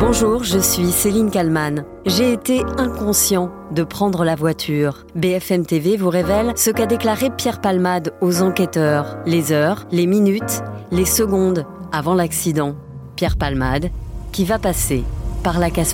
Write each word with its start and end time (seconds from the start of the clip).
Bonjour, 0.00 0.44
je 0.44 0.58
suis 0.58 0.92
Céline 0.92 1.30
Kalman. 1.30 1.84
J'ai 2.06 2.32
été 2.32 2.62
inconscient 2.78 3.52
de 3.70 3.82
prendre 3.82 4.24
la 4.24 4.34
voiture. 4.34 5.04
BFM 5.14 5.66
TV 5.66 5.98
vous 5.98 6.08
révèle 6.08 6.54
ce 6.56 6.70
qu'a 6.70 6.86
déclaré 6.86 7.28
Pierre 7.28 7.60
Palmade 7.60 8.14
aux 8.22 8.40
enquêteurs. 8.40 9.18
Les 9.26 9.52
heures, 9.52 9.86
les 9.92 10.06
minutes, 10.06 10.62
les 10.90 11.04
secondes 11.04 11.66
avant 11.92 12.14
l'accident. 12.14 12.76
Pierre 13.14 13.36
Palmade 13.36 13.90
qui 14.32 14.46
va 14.46 14.58
passer 14.58 15.04
par 15.44 15.58
la 15.58 15.68
casse 15.68 15.92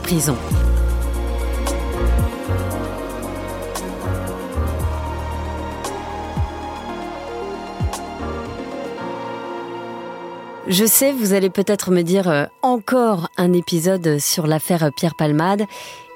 Je 10.69 10.85
sais, 10.85 11.13
vous 11.13 11.33
allez 11.33 11.49
peut-être 11.49 11.93
me 11.93 12.03
dire 12.03 12.29
euh, 12.29 12.47
encore 12.61 13.29
un 13.37 13.53
épisode 13.53 14.19
sur 14.19 14.49
l'affaire 14.49 14.91
Pierre 14.97 15.15
Palmade, 15.15 15.65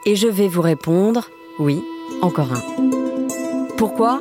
et 0.07 0.17
je 0.17 0.27
vais 0.27 0.49
vous 0.49 0.61
répondre, 0.61 1.29
oui, 1.61 1.81
encore 2.21 2.53
un. 2.53 2.63
Pourquoi? 3.77 4.21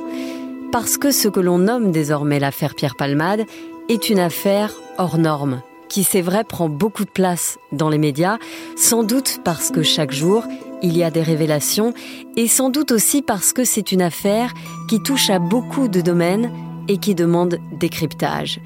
Parce 0.71 0.99
que 0.99 1.09
ce 1.09 1.29
que 1.29 1.39
l'on 1.39 1.57
nomme 1.57 1.91
désormais 1.91 2.38
l'affaire 2.38 2.75
Pierre 2.75 2.95
Palmade 2.95 3.45
est 3.89 4.11
une 4.11 4.19
affaire 4.19 4.71
hors 4.99 5.17
norme, 5.17 5.63
qui 5.88 6.03
c'est 6.03 6.21
vrai 6.21 6.43
prend 6.43 6.69
beaucoup 6.69 7.05
de 7.05 7.09
place 7.09 7.57
dans 7.71 7.89
les 7.89 7.97
médias, 7.97 8.38
sans 8.77 9.03
doute 9.03 9.39
parce 9.43 9.71
que 9.71 9.81
chaque 9.81 10.11
jour, 10.11 10.43
il 10.83 10.95
y 10.95 11.03
a 11.03 11.09
des 11.09 11.23
révélations, 11.23 11.91
et 12.35 12.47
sans 12.47 12.69
doute 12.69 12.91
aussi 12.91 13.23
parce 13.23 13.52
que 13.52 13.63
c'est 13.63 13.91
une 13.91 14.03
affaire 14.03 14.53
qui 14.88 15.02
touche 15.02 15.31
à 15.31 15.39
beaucoup 15.39 15.88
de 15.88 16.02
domaines 16.02 16.52
et 16.88 16.97
qui 16.97 17.16
demande 17.16 17.57
décryptage. 17.71 18.59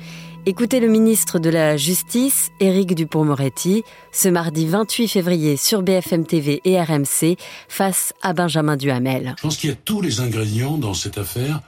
Écoutez 0.45 0.81
le 0.81 0.89
ministre 0.89 1.39
de 1.39 1.49
la 1.49 1.77
Justice, 1.77 2.49
Éric 2.59 2.95
Dupont-Moretti, 2.95 3.83
ce 4.11 4.27
mardi 4.27 4.67
28 4.67 5.07
février 5.07 5.55
sur 5.55 5.83
BFM 5.83 6.25
TV 6.25 6.59
et 6.65 6.81
RMC 6.81 7.37
face 7.69 8.13
à 8.21 8.33
Benjamin 8.33 8.75
Duhamel. 8.75 9.35
Je 9.37 9.41
pense 9.41 9.55
qu'il 9.55 9.69
y 9.69 9.73
a 9.73 9.77
tous 9.77 10.01
les 10.01 10.19
ingrédients 10.19 10.77
dans 10.77 10.93
cette 10.93 11.17
affaire 11.17 11.61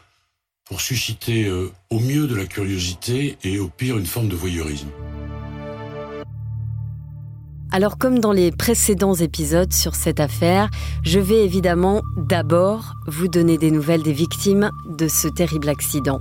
pour 0.65 0.81
susciter 0.81 1.45
euh, 1.45 1.71
au 1.89 1.99
mieux 2.01 2.27
de 2.27 2.35
la 2.35 2.45
curiosité 2.45 3.37
et 3.45 3.59
au 3.59 3.69
pire 3.69 3.97
une 3.97 4.05
forme 4.05 4.27
de 4.27 4.35
voyeurisme. 4.35 4.89
Alors 7.71 7.97
comme 7.97 8.19
dans 8.19 8.31
les 8.31 8.51
précédents 8.51 9.15
épisodes 9.15 9.73
sur 9.73 9.95
cette 9.95 10.19
affaire, 10.19 10.69
je 11.03 11.19
vais 11.19 11.43
évidemment 11.43 12.03
d'abord 12.15 12.93
vous 13.07 13.27
donner 13.27 13.57
des 13.57 13.71
nouvelles 13.71 14.03
des 14.03 14.13
victimes 14.13 14.71
de 14.87 15.07
ce 15.07 15.27
terrible 15.27 15.69
accident. 15.69 16.19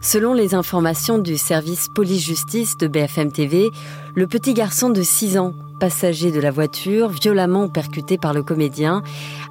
Selon 0.00 0.34
les 0.34 0.54
informations 0.54 1.18
du 1.18 1.36
service 1.36 1.88
police-justice 1.94 2.76
de 2.78 2.88
BFM 2.88 3.30
TV, 3.30 3.68
le 4.14 4.26
petit 4.26 4.54
garçon 4.54 4.90
de 4.90 5.02
6 5.02 5.38
ans, 5.38 5.54
passager 5.78 6.32
de 6.32 6.40
la 6.40 6.50
voiture, 6.50 7.08
violemment 7.08 7.68
percuté 7.68 8.18
par 8.18 8.32
le 8.34 8.42
comédien, 8.42 9.02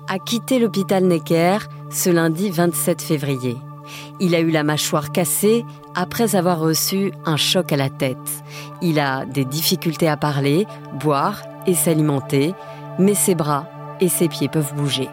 a 0.08 0.20
quitté 0.20 0.60
l'hôpital 0.60 1.06
Necker 1.06 1.60
ce 1.90 2.10
lundi 2.10 2.50
27 2.50 3.02
février. 3.02 3.58
Il 4.20 4.36
a 4.36 4.40
eu 4.40 4.50
la 4.50 4.64
mâchoire 4.64 5.12
cassée 5.12 5.66
après 5.96 6.36
avoir 6.36 6.60
reçu 6.60 7.12
un 7.26 7.38
choc 7.38 7.72
à 7.72 7.78
la 7.78 7.90
tête. 7.90 8.18
Il 8.82 9.00
a 9.00 9.26
des 9.26 9.46
difficultés 9.46 10.08
à 10.08 10.18
parler, 10.18 10.66
boire 11.00 11.42
et 11.66 11.74
s'alimenter, 11.74 12.54
mais 13.00 13.14
ses 13.14 13.36
bras 13.36 13.68
et 14.00 14.10
ses 14.10 14.28
pieds 14.28 14.50
peuvent 14.50 14.76
bouger. 14.76 15.10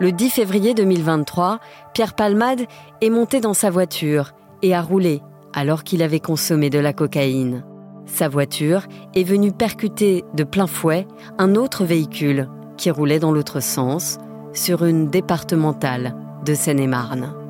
Le 0.00 0.10
10 0.10 0.30
février 0.30 0.74
2023, 0.74 1.60
Pierre 1.92 2.14
Palmade 2.14 2.66
est 3.00 3.10
monté 3.10 3.40
dans 3.40 3.54
sa 3.54 3.70
voiture 3.70 4.32
et 4.62 4.74
a 4.74 4.82
roulé 4.82 5.22
alors 5.52 5.84
qu'il 5.84 6.02
avait 6.02 6.20
consommé 6.20 6.68
de 6.68 6.80
la 6.80 6.92
cocaïne. 6.92 7.64
Sa 8.06 8.28
voiture 8.28 8.82
est 9.14 9.22
venue 9.22 9.52
percuter 9.52 10.24
de 10.34 10.44
plein 10.44 10.66
fouet 10.66 11.06
un 11.38 11.54
autre 11.54 11.84
véhicule 11.84 12.48
qui 12.76 12.90
roulait 12.90 13.20
dans 13.20 13.32
l'autre 13.32 13.60
sens 13.60 14.18
sur 14.52 14.84
une 14.84 15.08
départementale 15.08 16.14
de 16.44 16.54
Seine-et-Marne. 16.54 17.43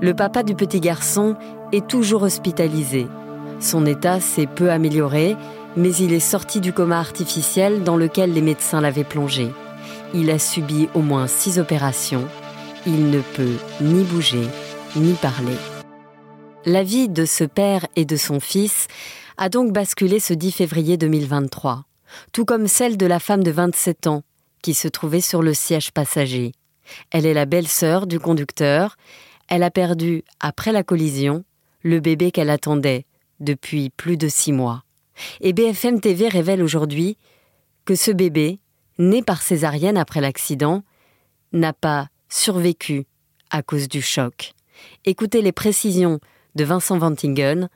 Le 0.00 0.14
papa 0.14 0.42
du 0.42 0.54
petit 0.54 0.80
garçon 0.80 1.36
est 1.72 1.86
toujours 1.86 2.22
hospitalisé. 2.22 3.06
Son 3.60 3.86
état 3.86 4.20
s'est 4.20 4.46
peu 4.46 4.70
amélioré, 4.70 5.36
mais 5.76 5.94
il 5.94 6.12
est 6.12 6.20
sorti 6.20 6.60
du 6.60 6.72
coma 6.72 6.98
artificiel 6.98 7.82
dans 7.82 7.96
lequel 7.96 8.32
les 8.32 8.40
médecins 8.40 8.80
l'avaient 8.80 9.04
plongé. 9.04 9.48
Il 10.14 10.30
a 10.30 10.38
subi 10.38 10.88
au 10.94 11.00
moins 11.00 11.26
six 11.26 11.58
opérations. 11.58 12.26
Il 12.86 13.10
ne 13.10 13.20
peut 13.20 13.56
ni 13.80 14.04
bouger, 14.04 14.46
ni 14.96 15.12
parler. 15.14 15.56
La 16.64 16.82
vie 16.82 17.08
de 17.08 17.24
ce 17.24 17.44
père 17.44 17.86
et 17.96 18.04
de 18.04 18.16
son 18.16 18.40
fils 18.40 18.86
a 19.36 19.48
donc 19.48 19.72
basculé 19.72 20.20
ce 20.20 20.34
10 20.34 20.52
février 20.52 20.96
2023, 20.96 21.84
tout 22.32 22.44
comme 22.44 22.66
celle 22.66 22.96
de 22.96 23.06
la 23.06 23.20
femme 23.20 23.42
de 23.42 23.50
27 23.50 24.06
ans 24.06 24.22
qui 24.62 24.74
se 24.74 24.88
trouvait 24.88 25.20
sur 25.20 25.42
le 25.42 25.54
siège 25.54 25.92
passager. 25.92 26.52
Elle 27.10 27.26
est 27.26 27.34
la 27.34 27.46
belle-sœur 27.46 28.06
du 28.06 28.18
conducteur 28.18 28.96
elle 29.48 29.62
a 29.62 29.70
perdu, 29.70 30.24
après 30.40 30.72
la 30.72 30.82
collision, 30.82 31.44
le 31.82 32.00
bébé 32.00 32.30
qu'elle 32.30 32.50
attendait 32.50 33.06
depuis 33.40 33.90
plus 33.90 34.16
de 34.16 34.28
six 34.28 34.52
mois. 34.52 34.84
Et 35.40 35.52
BFM 35.52 36.00
TV 36.00 36.28
révèle 36.28 36.62
aujourd'hui 36.62 37.16
que 37.84 37.94
ce 37.94 38.10
bébé, 38.10 38.60
né 38.98 39.22
par 39.22 39.42
césarienne 39.42 39.96
après 39.96 40.20
l'accident, 40.20 40.82
n'a 41.52 41.72
pas 41.72 42.08
survécu 42.28 43.06
à 43.50 43.62
cause 43.62 43.88
du 43.88 44.02
choc. 44.02 44.52
Écoutez 45.04 45.42
les 45.42 45.52
précisions 45.52 46.20
de 46.54 46.64
Vincent 46.64 46.98
Vantingen, 46.98 47.68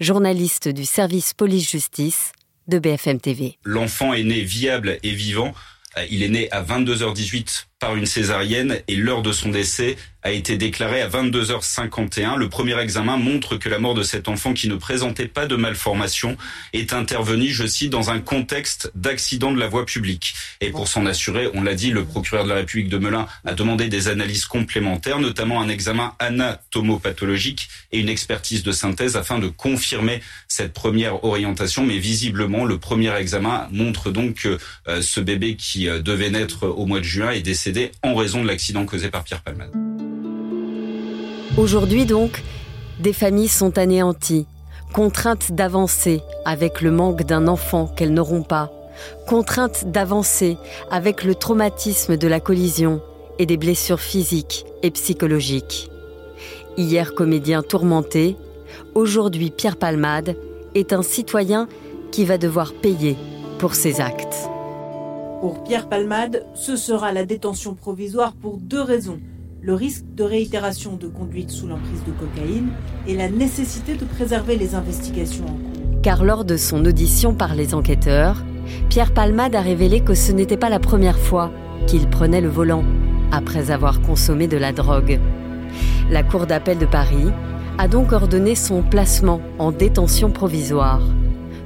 journaliste 0.00 0.68
du 0.68 0.84
service 0.84 1.34
police-justice 1.34 2.32
de 2.66 2.78
BFM 2.78 3.20
TV. 3.20 3.58
L'enfant 3.64 4.12
est 4.12 4.24
né 4.24 4.40
viable 4.40 4.98
et 5.02 5.12
vivant. 5.12 5.52
Euh, 5.96 6.06
il 6.10 6.22
est 6.22 6.28
né 6.28 6.50
à 6.50 6.62
22h18 6.62 7.69
par 7.80 7.96
une 7.96 8.06
césarienne 8.06 8.78
et 8.86 8.94
l'heure 8.94 9.22
de 9.22 9.32
son 9.32 9.48
décès 9.48 9.96
a 10.22 10.32
été 10.32 10.58
déclarée 10.58 11.00
à 11.00 11.08
22h51. 11.08 12.36
Le 12.36 12.50
premier 12.50 12.78
examen 12.78 13.16
montre 13.16 13.56
que 13.56 13.70
la 13.70 13.78
mort 13.78 13.94
de 13.94 14.02
cet 14.02 14.28
enfant 14.28 14.52
qui 14.52 14.68
ne 14.68 14.74
présentait 14.74 15.26
pas 15.26 15.46
de 15.46 15.56
malformation 15.56 16.36
est 16.74 16.92
intervenue, 16.92 17.48
je 17.48 17.66
cite, 17.66 17.90
dans 17.90 18.10
un 18.10 18.20
contexte 18.20 18.92
d'accident 18.94 19.50
de 19.50 19.58
la 19.58 19.68
voie 19.68 19.86
publique. 19.86 20.34
Et 20.60 20.70
pour 20.70 20.88
s'en 20.88 21.06
assurer, 21.06 21.48
on 21.54 21.62
l'a 21.62 21.74
dit, 21.74 21.90
le 21.90 22.04
procureur 22.04 22.44
de 22.44 22.50
la 22.50 22.56
République 22.56 22.90
de 22.90 22.98
Melun 22.98 23.26
a 23.46 23.54
demandé 23.54 23.88
des 23.88 24.08
analyses 24.08 24.44
complémentaires, 24.44 25.20
notamment 25.20 25.62
un 25.62 25.70
examen 25.70 26.14
anatomopathologique 26.18 27.70
et 27.92 27.98
une 27.98 28.10
expertise 28.10 28.62
de 28.62 28.72
synthèse 28.72 29.16
afin 29.16 29.38
de 29.38 29.48
confirmer 29.48 30.20
cette 30.48 30.74
première 30.74 31.24
orientation. 31.24 31.86
Mais 31.86 31.96
visiblement, 31.96 32.66
le 32.66 32.76
premier 32.76 33.14
examen 33.16 33.68
montre 33.72 34.10
donc 34.10 34.34
que 34.34 34.58
euh, 34.88 35.00
ce 35.00 35.20
bébé 35.20 35.56
qui 35.56 35.88
euh, 35.88 36.00
devait 36.00 36.30
naître 36.30 36.66
au 36.66 36.84
mois 36.84 37.00
de 37.00 37.04
juin 37.04 37.30
est 37.30 37.40
décédé 37.40 37.69
en 38.02 38.14
raison 38.14 38.42
de 38.42 38.48
l'accident 38.48 38.84
causé 38.84 39.10
par 39.10 39.24
Pierre 39.24 39.42
Palmade. 39.42 39.70
Aujourd'hui 41.56 42.06
donc, 42.06 42.42
des 42.98 43.12
familles 43.12 43.48
sont 43.48 43.78
anéanties, 43.78 44.46
contraintes 44.92 45.52
d'avancer 45.52 46.20
avec 46.44 46.80
le 46.80 46.90
manque 46.90 47.22
d'un 47.22 47.48
enfant 47.48 47.86
qu'elles 47.86 48.14
n'auront 48.14 48.42
pas, 48.42 48.70
contraintes 49.26 49.90
d'avancer 49.90 50.56
avec 50.90 51.24
le 51.24 51.34
traumatisme 51.34 52.16
de 52.16 52.28
la 52.28 52.40
collision 52.40 53.00
et 53.38 53.46
des 53.46 53.56
blessures 53.56 54.00
physiques 54.00 54.64
et 54.82 54.90
psychologiques. 54.90 55.90
Hier 56.76 57.14
comédien 57.14 57.62
tourmenté, 57.62 58.36
aujourd'hui 58.94 59.50
Pierre 59.50 59.76
Palmade 59.76 60.36
est 60.74 60.92
un 60.92 61.02
citoyen 61.02 61.68
qui 62.12 62.24
va 62.24 62.38
devoir 62.38 62.72
payer 62.72 63.16
pour 63.58 63.74
ses 63.74 64.00
actes. 64.00 64.50
Pour 65.40 65.64
Pierre 65.64 65.88
Palmade, 65.88 66.44
ce 66.52 66.76
sera 66.76 67.12
la 67.12 67.24
détention 67.24 67.74
provisoire 67.74 68.34
pour 68.34 68.58
deux 68.58 68.82
raisons. 68.82 69.18
Le 69.62 69.72
risque 69.72 70.04
de 70.14 70.22
réitération 70.22 70.96
de 70.96 71.08
conduite 71.08 71.48
sous 71.48 71.66
l'emprise 71.66 72.04
de 72.06 72.12
cocaïne 72.12 72.68
et 73.06 73.16
la 73.16 73.30
nécessité 73.30 73.94
de 73.94 74.04
préserver 74.04 74.56
les 74.56 74.74
investigations 74.74 75.44
en 75.44 75.54
cours. 75.54 76.02
Car 76.02 76.24
lors 76.24 76.44
de 76.44 76.58
son 76.58 76.84
audition 76.84 77.32
par 77.32 77.54
les 77.54 77.74
enquêteurs, 77.74 78.44
Pierre 78.90 79.14
Palmade 79.14 79.54
a 79.54 79.62
révélé 79.62 80.02
que 80.02 80.14
ce 80.14 80.30
n'était 80.30 80.58
pas 80.58 80.68
la 80.68 80.78
première 80.78 81.18
fois 81.18 81.50
qu'il 81.86 82.06
prenait 82.10 82.42
le 82.42 82.50
volant 82.50 82.84
après 83.32 83.70
avoir 83.70 84.02
consommé 84.02 84.46
de 84.46 84.58
la 84.58 84.72
drogue. 84.72 85.20
La 86.10 86.22
Cour 86.22 86.46
d'appel 86.46 86.76
de 86.76 86.86
Paris 86.86 87.28
a 87.78 87.88
donc 87.88 88.12
ordonné 88.12 88.54
son 88.54 88.82
placement 88.82 89.40
en 89.58 89.72
détention 89.72 90.30
provisoire. 90.30 91.00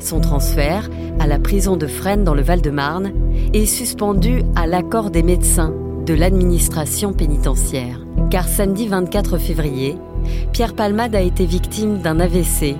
Son 0.05 0.21
transfert 0.21 0.91
à 1.19 1.27
la 1.27 1.39
prison 1.39 1.79
de 1.79 1.87
Fresnes 1.87 2.25
dans 2.25 2.35
le 2.35 2.43
Val-de-Marne 2.43 3.13
est 3.55 3.65
suspendu 3.65 4.43
à 4.55 4.67
l'accord 4.67 5.11
des 5.11 5.23
médecins 5.23 5.73
de 6.05 6.13
l'administration 6.13 7.15
pénitentiaire. 7.15 8.05
Car 8.31 8.47
samedi 8.47 8.87
24 8.87 9.39
février, 9.39 9.97
Pierre 10.53 10.75
Palmade 10.75 11.15
a 11.15 11.23
été 11.23 11.47
victime 11.47 12.03
d'un 12.03 12.21
AVC, 12.21 12.77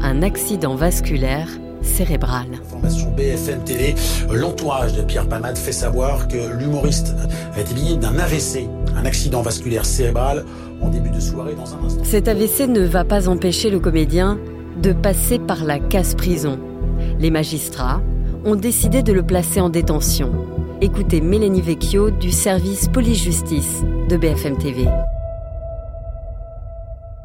un 0.00 0.22
accident 0.22 0.76
vasculaire 0.76 1.48
cérébral. 1.82 2.46
Information 2.62 3.10
BFM 3.16 3.64
TV, 3.64 3.96
l'entourage 4.32 4.92
de 4.92 5.02
Pierre 5.02 5.28
Palmade 5.28 5.58
fait 5.58 5.72
savoir 5.72 6.28
que 6.28 6.56
l'humoriste 6.56 7.16
a 7.56 7.60
été 7.60 7.74
victime 7.74 7.98
d'un 7.98 8.16
AVC, 8.16 8.68
un 8.94 9.06
accident 9.06 9.42
vasculaire 9.42 9.84
cérébral, 9.84 10.44
en 10.80 10.88
début 10.88 11.10
de 11.10 11.18
soirée 11.18 11.56
dans 11.56 11.74
un 11.74 11.84
instant. 11.84 12.04
Cet 12.04 12.28
AVC 12.28 12.68
ne 12.68 12.86
va 12.86 13.04
pas 13.04 13.28
empêcher 13.28 13.70
le 13.70 13.80
comédien 13.80 14.38
de 14.82 14.92
passer 14.92 15.38
par 15.38 15.64
la 15.64 15.78
casse-prison. 15.78 16.58
Les 17.18 17.30
magistrats 17.30 18.00
ont 18.44 18.56
décidé 18.56 19.02
de 19.02 19.12
le 19.12 19.22
placer 19.22 19.60
en 19.60 19.68
détention. 19.68 20.32
Écoutez 20.80 21.20
Mélanie 21.20 21.60
Vecchio 21.60 22.10
du 22.10 22.30
service 22.30 22.88
police-justice 22.88 23.82
de 24.08 24.16
BFM 24.16 24.56
TV. 24.56 24.86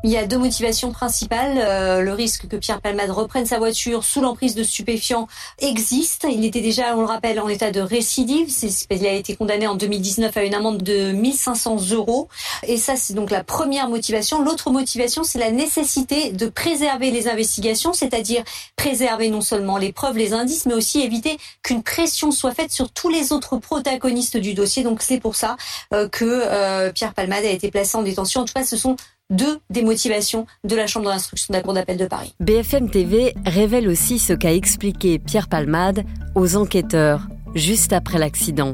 Il 0.05 0.11
y 0.11 0.17
a 0.17 0.27
deux 0.27 0.37
motivations 0.37 0.91
principales. 0.91 1.57
Euh, 1.57 2.01
le 2.01 2.13
risque 2.13 2.47
que 2.47 2.57
Pierre 2.57 2.79
Palmade 2.79 3.09
reprenne 3.09 3.47
sa 3.47 3.57
voiture 3.57 4.03
sous 4.03 4.21
l'emprise 4.21 4.53
de 4.53 4.61
stupéfiants 4.61 5.27
existe. 5.57 6.27
Il 6.31 6.45
était 6.45 6.61
déjà, 6.61 6.95
on 6.95 6.99
le 6.99 7.07
rappelle, 7.07 7.39
en 7.39 7.49
état 7.49 7.71
de 7.71 7.81
récidive. 7.81 8.47
Il 8.91 9.07
a 9.07 9.13
été 9.13 9.35
condamné 9.35 9.65
en 9.65 9.73
2019 9.73 10.37
à 10.37 10.43
une 10.43 10.53
amende 10.53 10.83
de 10.83 11.11
1500 11.11 11.89
euros. 11.93 12.29
Et 12.67 12.77
ça, 12.77 12.95
c'est 12.97 13.15
donc 13.15 13.31
la 13.31 13.43
première 13.43 13.89
motivation. 13.89 14.43
L'autre 14.43 14.69
motivation, 14.69 15.23
c'est 15.23 15.39
la 15.39 15.49
nécessité 15.49 16.31
de 16.31 16.49
préserver 16.49 17.09
les 17.09 17.27
investigations, 17.27 17.91
c'est-à-dire 17.91 18.43
préserver 18.75 19.31
non 19.31 19.41
seulement 19.41 19.79
les 19.79 19.91
preuves, 19.91 20.19
les 20.19 20.33
indices, 20.33 20.67
mais 20.67 20.75
aussi 20.75 21.01
éviter 21.01 21.39
qu'une 21.63 21.81
pression 21.81 22.29
soit 22.29 22.53
faite 22.53 22.71
sur 22.71 22.91
tous 22.91 23.09
les 23.09 23.33
autres 23.33 23.57
protagonistes 23.57 24.37
du 24.37 24.53
dossier. 24.53 24.83
Donc 24.83 25.01
c'est 25.01 25.19
pour 25.19 25.35
ça 25.35 25.57
euh, 25.95 26.07
que 26.07 26.25
euh, 26.25 26.91
Pierre 26.91 27.15
Palmade 27.15 27.43
a 27.43 27.49
été 27.49 27.71
placé 27.71 27.97
en 27.97 28.03
détention. 28.03 28.41
En 28.41 28.45
tout 28.45 28.53
cas, 28.53 28.63
ce 28.63 28.77
sont 28.77 28.97
deux 29.31 29.59
des 29.69 29.81
motivations 29.81 30.45
de 30.63 30.75
la 30.75 30.87
Chambre 30.87 31.07
d'instruction 31.07 31.51
de 31.51 31.57
la 31.57 31.63
Cour 31.63 31.73
d'appel 31.73 31.97
de 31.97 32.05
Paris. 32.05 32.33
BFM 32.39 32.89
TV 32.89 33.33
révèle 33.45 33.87
aussi 33.87 34.19
ce 34.19 34.33
qu'a 34.33 34.53
expliqué 34.53 35.17
Pierre 35.19 35.47
Palmade 35.47 36.03
aux 36.35 36.55
enquêteurs 36.55 37.27
juste 37.55 37.93
après 37.93 38.19
l'accident. 38.19 38.73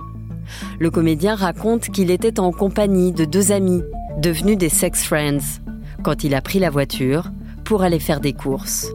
Le 0.80 0.92
comédien 0.92 1.36
raconte 1.36 1.90
qu'il 1.90 2.12
était 2.12 2.40
en 2.40 2.52
compagnie 2.52 3.14
de 3.14 3.24
deux 3.24 3.52
amis, 3.54 3.82
devenus 4.18 4.58
des 4.58 4.70
sex 4.70 5.04
friends, 5.04 5.62
quand 6.04 6.24
il 6.24 6.36
a 6.36 6.42
pris 6.42 6.60
la 6.60 6.70
voiture 6.70 7.32
pour 7.64 7.84
aller 7.84 8.00
faire 8.00 8.20
des 8.20 8.34
courses. 8.34 8.88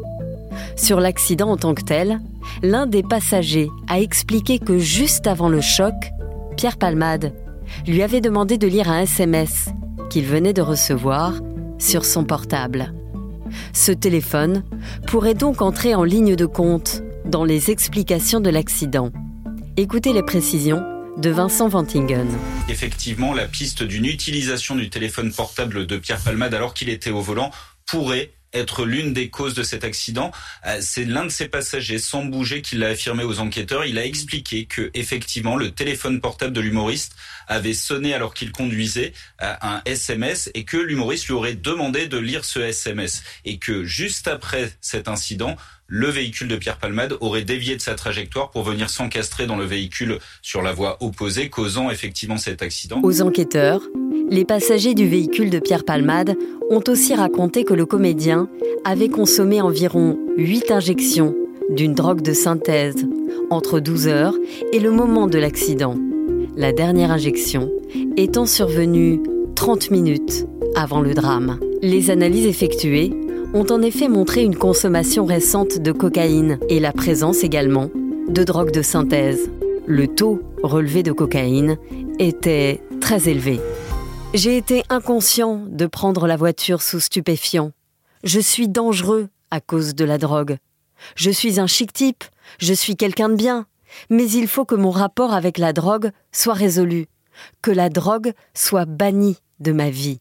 Sur 0.77 1.01
l'accident 1.01 1.49
en 1.51 1.57
tant 1.57 1.75
que 1.75 1.83
tel, 1.83 2.21
l'un 2.63 2.87
des 2.87 3.03
passagers 3.03 3.71
a 3.89 4.01
expliqué 4.01 4.59
que 4.59 4.77
juste 4.79 5.27
avant 5.27 5.49
le 5.49 5.63
choc, 5.63 5.95
Pierre 6.57 6.77
Palmade 6.77 7.33
lui 7.87 8.03
avait 8.03 8.21
demandé 8.21 8.59
de 8.59 8.67
lire 8.67 8.89
un 8.89 9.01
SMS 9.01 9.69
qu'il 10.11 10.25
venait 10.25 10.53
de 10.53 10.63
recevoir 10.63 11.41
sur 11.79 12.05
son 12.05 12.25
portable. 12.25 12.95
Ce 13.73 13.93
téléphone 13.93 14.65
pourrait 15.07 15.35
donc 15.35 15.63
entrer 15.63 15.95
en 15.95 16.05
ligne 16.05 16.37
de 16.37 16.47
compte 16.47 17.03
dans 17.25 17.45
les 17.45 17.71
explications 17.71 18.41
de 18.41 18.51
l'accident. 18.51 19.11
Écoutez 19.77 20.13
les 20.13 20.23
précisions 20.23 20.83
de 21.17 21.31
Vincent 21.31 21.69
Vantingen. 21.69 22.29
Effectivement, 22.69 23.33
la 23.33 23.47
piste 23.47 23.83
d'une 23.83 24.05
utilisation 24.05 24.75
du 24.75 24.91
téléphone 24.91 25.33
portable 25.33 25.87
de 25.87 25.97
Pierre 25.97 26.21
Palmade 26.21 26.55
alors 26.55 26.75
qu'il 26.75 26.89
était 26.89 27.11
au 27.11 27.21
volant 27.21 27.51
pourrait 27.87 28.33
être 28.57 28.85
l'une 28.85 29.13
des 29.13 29.29
causes 29.31 29.55
de 29.55 29.63
cet 29.63 29.85
accident. 29.85 30.33
Euh, 30.67 30.79
c'est 30.81 31.05
l'un 31.05 31.25
de 31.25 31.31
ses 31.31 31.49
passagers, 31.49 31.99
sans 31.99 32.25
bouger, 32.25 32.63
qui 32.63 32.77
l'a 32.77 32.89
affirmé 32.89 33.25
aux 33.25 33.39
enquêteurs. 33.39 33.85
Il 33.85 33.99
a 33.99 34.05
expliqué 34.05 34.67
que 34.67 34.91
effectivement 34.95 35.57
le 35.57 35.71
téléphone 35.71 36.21
portable 36.21 36.53
de 36.53 36.61
l'humoriste 36.61 37.15
avait 37.49 37.75
sonné 37.75 38.15
alors 38.15 38.35
qu'il 38.35 38.53
conduisait 38.53 39.13
euh, 39.43 39.55
un 39.63 39.83
SMS 39.85 40.51
et 40.55 40.65
que 40.65 40.77
l'humoriste 40.77 41.27
lui 41.27 41.35
aurait 41.35 41.55
demandé 41.55 42.07
de 42.07 42.19
lire 42.19 42.45
ce 42.45 42.61
SMS 42.61 43.23
et 43.45 43.59
que 43.59 43.85
juste 43.85 44.29
après 44.29 44.73
cet 44.81 45.09
incident, 45.09 45.57
le 45.89 46.09
véhicule 46.09 46.49
de 46.49 46.57
Pierre 46.57 46.79
Palmade 46.79 47.17
aurait 47.21 47.45
dévié 47.45 47.77
de 47.77 47.81
sa 47.81 47.95
trajectoire 47.95 48.51
pour 48.51 48.63
venir 48.63 48.91
s'encastrer 48.91 49.47
dans 49.47 49.57
le 49.57 49.65
véhicule 49.65 50.19
sur 50.43 50.63
la 50.63 50.73
voie 50.73 50.97
opposée, 51.01 51.49
causant 51.49 51.91
effectivement 51.91 52.39
cet 52.39 52.63
accident. 52.63 53.01
Aux 53.03 53.23
enquêteurs, 53.23 53.83
les 54.29 54.45
passagers 54.45 54.95
du 54.95 55.07
véhicule 55.09 55.51
de 55.51 55.61
Pierre 55.61 55.85
Palmade 55.85 56.37
ont 56.71 56.83
aussi 56.89 57.15
raconté 57.15 57.65
que 57.65 57.75
le 57.75 57.87
comédien 57.87 58.49
avait 58.85 59.09
consommé 59.09 59.61
environ 59.61 60.19
8 60.37 60.71
injections 60.73 61.35
d'une 61.71 61.95
drogue 61.95 62.23
de 62.23 62.33
synthèse 62.33 63.07
entre 63.51 63.81
12 63.81 64.09
heures 64.09 64.35
et 64.73 64.81
le 64.81 64.91
moment 64.91 65.29
de 65.29 65.39
l'accident, 65.39 65.97
la 66.57 66.73
dernière 66.73 67.13
injection 67.13 67.71
étant 68.17 68.47
survenue 68.47 69.21
30 69.55 69.91
minutes 69.91 70.47
avant 70.75 71.01
le 71.01 71.15
drame. 71.15 71.61
Les 71.83 72.11
analyses 72.11 72.47
effectuées 72.47 73.13
ont 73.57 73.73
en 73.73 73.81
effet 73.81 74.09
montré 74.09 74.43
une 74.43 74.55
consommation 74.55 75.25
récente 75.25 75.79
de 75.79 75.91
cocaïne 75.91 76.59
et 76.69 76.79
la 76.79 76.93
présence 76.93 77.43
également 77.43 77.91
de 78.29 78.45
drogue 78.45 78.71
de 78.71 78.83
synthèse. 78.83 79.51
Le 79.87 80.07
taux 80.09 80.43
relevé 80.63 81.03
de 81.03 81.13
cocaïne 81.13 81.79
était 82.19 82.83
très 83.01 83.31
élevé. 83.31 83.59
J'ai 84.35 84.59
été 84.59 84.83
inconscient 84.91 85.65
de 85.69 85.87
prendre 85.87 86.27
la 86.27 86.37
voiture 86.37 86.83
sous 86.83 87.01
stupéfiant. 87.01 87.73
Je 88.25 88.41
suis 88.41 88.69
dangereux 88.69 89.29
à 89.51 89.63
cause 89.63 89.95
de 89.95 90.05
la 90.05 90.19
drogue. 90.19 90.59
Je 91.15 91.31
suis 91.31 91.59
un 91.59 91.67
chic 91.67 91.95
type, 91.95 92.25
je 92.59 92.75
suis 92.75 92.95
quelqu'un 92.95 93.31
de 93.31 93.37
bien, 93.37 93.65
mais 94.11 94.29
il 94.31 94.49
faut 94.49 94.67
que 94.67 94.75
mon 94.75 94.91
rapport 94.91 95.33
avec 95.33 95.57
la 95.57 95.73
drogue 95.73 96.11
soit 96.31 96.53
résolu, 96.53 97.07
que 97.63 97.71
la 97.71 97.89
drogue 97.89 98.35
soit 98.53 98.85
bannie 98.85 99.39
de 99.61 99.73
ma 99.73 99.89
vie. 99.89 100.21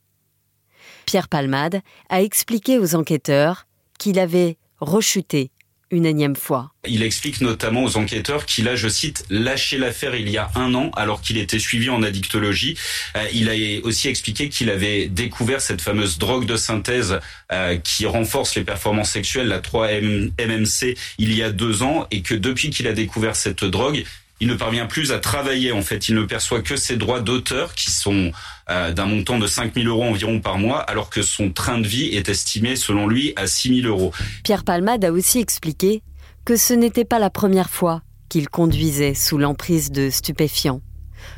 Pierre 1.05 1.27
Palmade 1.27 1.81
a 2.09 2.21
expliqué 2.21 2.79
aux 2.79 2.95
enquêteurs 2.95 3.67
qu'il 3.97 4.19
avait 4.19 4.57
rechuté 4.79 5.51
une 5.91 6.05
énième 6.05 6.35
fois. 6.35 6.71
Il 6.87 7.03
explique 7.03 7.41
notamment 7.41 7.83
aux 7.83 7.97
enquêteurs 7.97 8.45
qu'il 8.45 8.67
a, 8.67 8.75
je 8.75 8.87
cite, 8.87 9.23
lâché 9.29 9.77
l'affaire 9.77 10.15
il 10.15 10.29
y 10.29 10.37
a 10.37 10.49
un 10.55 10.73
an 10.73 10.91
alors 10.95 11.21
qu'il 11.21 11.37
était 11.37 11.59
suivi 11.59 11.89
en 11.89 12.03
addictologie. 12.03 12.77
Euh, 13.15 13.23
il 13.33 13.49
a 13.49 13.85
aussi 13.85 14.07
expliqué 14.07 14.49
qu'il 14.49 14.69
avait 14.69 15.07
découvert 15.07 15.61
cette 15.61 15.81
fameuse 15.81 16.17
drogue 16.17 16.45
de 16.45 16.57
synthèse 16.57 17.19
euh, 17.51 17.77
qui 17.77 18.05
renforce 18.05 18.55
les 18.55 18.63
performances 18.63 19.11
sexuelles, 19.11 19.47
la 19.47 19.61
3-MMC, 19.61 20.97
il 21.19 21.33
y 21.33 21.43
a 21.43 21.51
deux 21.51 21.83
ans 21.83 22.07
et 22.11 22.21
que 22.21 22.33
depuis 22.33 22.71
qu'il 22.71 22.87
a 22.87 22.93
découvert 22.93 23.35
cette 23.35 23.63
drogue, 23.63 24.03
il 24.39 24.47
ne 24.47 24.55
parvient 24.55 24.85
plus 24.85 25.11
à 25.11 25.19
travailler 25.19 25.71
en 25.71 25.81
fait. 25.81 26.09
Il 26.09 26.15
ne 26.15 26.23
perçoit 26.23 26.61
que 26.61 26.75
ses 26.75 26.97
droits 26.97 27.21
d'auteur 27.21 27.73
qui 27.73 27.91
sont 27.91 28.31
euh, 28.69 28.91
d'un 28.91 29.05
montant 29.05 29.39
de 29.39 29.47
5 29.47 29.73
000 29.73 29.87
euros 29.87 30.03
environ 30.03 30.39
par 30.41 30.57
mois, 30.57 30.79
alors 30.79 31.09
que 31.09 31.21
son 31.21 31.51
train 31.51 31.79
de 31.79 31.87
vie 31.87 32.07
est 32.07 32.29
estimé 32.29 32.75
selon 32.75 33.07
lui 33.07 33.33
à 33.35 33.47
6 33.47 33.81
000 33.81 33.87
euros. 33.87 34.11
Pierre 34.43 34.63
Palmade 34.63 35.05
a 35.05 35.11
aussi 35.11 35.39
expliqué 35.39 36.03
que 36.43 36.57
ce 36.57 36.73
n'était 36.73 37.05
pas 37.05 37.19
la 37.19 37.29
première 37.29 37.69
fois 37.69 38.01
qu'il 38.29 38.49
conduisait 38.49 39.13
sous 39.13 39.37
l'emprise 39.37 39.91
de 39.91 40.09
stupéfiants. 40.09 40.81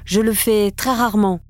Je 0.06 0.20
le 0.20 0.34
fais 0.34 0.72
très 0.72 0.94
rarement. 0.94 1.42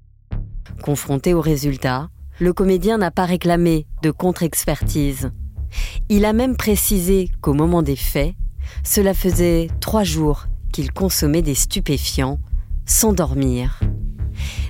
Confronté 0.84 1.34
aux 1.34 1.42
résultats, 1.42 2.10
le 2.40 2.54
comédien 2.54 2.98
n'a 2.98 3.10
pas 3.10 3.26
réclamé 3.26 3.88
de 4.04 4.12
contre-expertise. 4.12 5.32
Il 6.10 6.26
a 6.26 6.34
même 6.34 6.56
précisé 6.56 7.30
qu'au 7.42 7.54
moment 7.54 7.82
des 7.82 7.96
faits, 7.96 8.36
cela 8.84 9.14
faisait 9.14 9.70
trois 9.80 10.04
jours 10.04 10.46
consommait 10.86 11.42
des 11.42 11.56
stupéfiants 11.56 12.40
sans 12.86 13.14
dormir. 13.14 13.80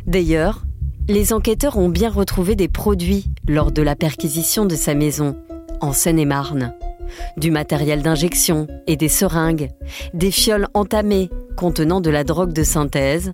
D'ailleurs, 0.06 0.64
les 1.08 1.34
enquêteurs 1.34 1.78
ont 1.78 1.90
bien 1.90 2.10
retrouvé 2.10 2.56
des 2.56 2.68
produits 2.68 3.32
lors 3.48 3.72
de 3.72 3.82
la 3.82 3.96
perquisition 3.96 4.66
de 4.66 4.76
sa 4.76 4.94
maison, 4.94 5.38
en 5.80 5.94
Seine-et-Marne. 5.94 6.74
Du 7.38 7.52
matériel 7.52 8.02
d'injection 8.02 8.68
et 8.88 8.98
des 8.98 9.08
seringues, 9.08 9.70
des 10.14 10.32
fioles 10.32 10.68
entamées 10.74 11.30
contenant 11.56 12.02
de 12.02 12.10
la 12.10 12.24
drogue 12.24 12.54
de 12.54 12.64
synthèse 12.64 13.32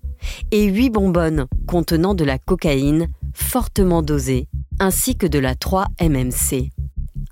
et 0.51 0.65
huit 0.65 0.89
bonbonnes 0.89 1.45
contenant 1.67 2.13
de 2.13 2.23
la 2.23 2.37
cocaïne 2.37 3.07
fortement 3.33 4.03
dosée, 4.03 4.47
ainsi 4.79 5.15
que 5.15 5.27
de 5.27 5.39
la 5.39 5.55
3-MMC. 5.55 6.69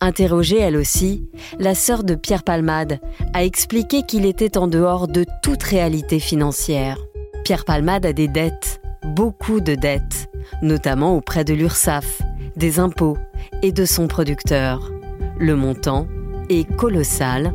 Interrogée 0.03 0.59
elle 0.59 0.77
aussi, 0.77 1.29
la 1.59 1.75
sœur 1.75 2.03
de 2.03 2.15
Pierre 2.15 2.41
Palmade 2.41 2.99
a 3.35 3.45
expliqué 3.45 4.01
qu'il 4.01 4.25
était 4.25 4.57
en 4.57 4.65
dehors 4.65 5.07
de 5.07 5.25
toute 5.43 5.61
réalité 5.61 6.19
financière. 6.19 6.97
Pierre 7.43 7.65
Palmade 7.65 8.07
a 8.07 8.11
des 8.11 8.27
dettes, 8.27 8.81
beaucoup 9.03 9.59
de 9.61 9.75
dettes, 9.75 10.27
notamment 10.63 11.15
auprès 11.15 11.43
de 11.43 11.53
l'URSSAF, 11.53 12.23
des 12.55 12.79
impôts 12.79 13.17
et 13.61 13.71
de 13.71 13.85
son 13.85 14.07
producteur. 14.07 14.91
Le 15.37 15.55
montant 15.55 16.07
est 16.49 16.67
colossal, 16.75 17.53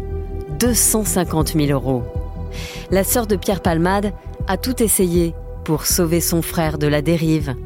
250 0.60 1.54
000 1.54 1.66
euros. 1.72 2.04
La 2.92 3.02
sœur 3.02 3.26
de 3.26 3.34
Pierre 3.34 3.60
Palmade 3.60 4.12
a 4.46 4.56
tout 4.56 4.84
essayé 4.84 5.34
pour 5.64 5.84
sauver 5.84 6.20
son 6.20 6.42
frère 6.42 6.78
de 6.78 6.86
la 6.86 7.02
dérive. 7.02 7.56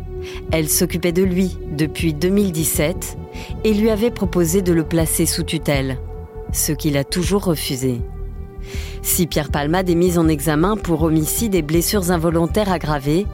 Elle 0.52 0.68
s'occupait 0.68 1.12
de 1.12 1.22
lui 1.22 1.56
depuis 1.76 2.14
2017 2.14 3.16
et 3.64 3.74
lui 3.74 3.90
avait 3.90 4.10
proposé 4.10 4.62
de 4.62 4.72
le 4.72 4.84
placer 4.84 5.26
sous 5.26 5.42
tutelle, 5.42 5.98
ce 6.52 6.72
qu'il 6.72 6.96
a 6.96 7.04
toujours 7.04 7.44
refusé. 7.44 8.00
Si 9.02 9.26
Pierre 9.26 9.50
Palmade 9.50 9.88
est 9.88 9.94
mis 9.94 10.18
en 10.18 10.28
examen 10.28 10.76
pour 10.76 11.02
homicide 11.02 11.54
et 11.54 11.62
blessures 11.62 12.10
involontaires 12.10 12.70
aggravées, 12.70 13.26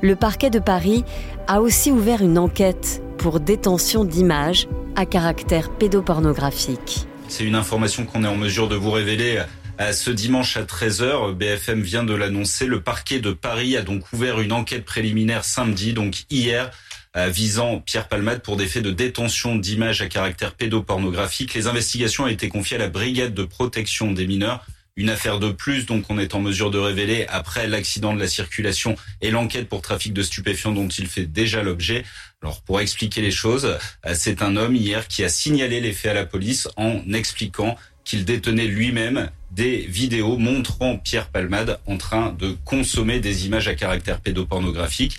le 0.00 0.16
parquet 0.16 0.50
de 0.50 0.58
Paris 0.58 1.04
a 1.46 1.60
aussi 1.60 1.90
ouvert 1.90 2.22
une 2.22 2.38
enquête 2.38 3.02
pour 3.18 3.40
détention 3.40 4.04
d'images 4.04 4.68
à 4.96 5.06
caractère 5.06 5.70
pédopornographique. 5.70 7.06
C'est 7.28 7.44
une 7.44 7.54
information 7.54 8.04
qu'on 8.04 8.24
est 8.24 8.28
en 8.28 8.36
mesure 8.36 8.68
de 8.68 8.74
vous 8.74 8.90
révéler 8.90 9.42
ce 9.78 10.10
dimanche 10.10 10.56
à 10.56 10.62
13h. 10.62 11.34
BFM 11.34 11.82
vient 11.82 12.04
de 12.04 12.14
l'annoncer. 12.14 12.66
Le 12.66 12.80
parquet 12.80 13.20
de 13.20 13.32
Paris 13.32 13.76
a 13.76 13.82
donc 13.82 14.12
ouvert 14.12 14.40
une 14.40 14.52
enquête 14.52 14.84
préliminaire 14.84 15.44
samedi, 15.44 15.92
donc 15.92 16.24
hier, 16.30 16.70
visant 17.14 17.80
Pierre 17.80 18.08
Palmade 18.08 18.42
pour 18.42 18.56
des 18.56 18.66
faits 18.66 18.82
de 18.82 18.90
détention 18.90 19.56
d'images 19.56 20.02
à 20.02 20.06
caractère 20.06 20.54
pédopornographique. 20.54 21.54
Les 21.54 21.66
investigations 21.66 22.24
ont 22.24 22.28
été 22.28 22.48
confiées 22.48 22.76
à 22.76 22.80
la 22.80 22.88
brigade 22.88 23.34
de 23.34 23.44
protection 23.44 24.12
des 24.12 24.26
mineurs 24.26 24.64
une 24.94 25.08
affaire 25.08 25.38
de 25.38 25.50
plus, 25.50 25.86
donc 25.86 26.10
on 26.10 26.18
est 26.18 26.34
en 26.34 26.40
mesure 26.40 26.70
de 26.70 26.78
révéler 26.78 27.24
après 27.28 27.66
l'accident 27.66 28.12
de 28.12 28.20
la 28.20 28.26
circulation 28.26 28.94
et 29.22 29.30
l'enquête 29.30 29.66
pour 29.66 29.80
trafic 29.80 30.12
de 30.12 30.22
stupéfiants 30.22 30.72
dont 30.72 30.88
il 30.88 31.06
fait 31.06 31.24
déjà 31.24 31.62
l'objet. 31.62 32.04
Alors 32.42 32.60
pour 32.60 32.78
expliquer 32.78 33.22
les 33.22 33.30
choses, 33.30 33.78
c'est 34.12 34.42
un 34.42 34.54
homme 34.54 34.76
hier 34.76 35.08
qui 35.08 35.24
a 35.24 35.30
signalé 35.30 35.80
les 35.80 35.92
faits 35.92 36.10
à 36.10 36.14
la 36.14 36.26
police 36.26 36.68
en 36.76 37.00
expliquant 37.14 37.78
qu'il 38.04 38.24
détenait 38.24 38.66
lui-même 38.66 39.30
des 39.50 39.78
vidéos 39.78 40.38
montrant 40.38 40.96
Pierre 40.96 41.28
Palmade 41.28 41.78
en 41.86 41.98
train 41.98 42.34
de 42.38 42.56
consommer 42.64 43.20
des 43.20 43.46
images 43.46 43.68
à 43.68 43.74
caractère 43.74 44.20
pédopornographique. 44.20 45.18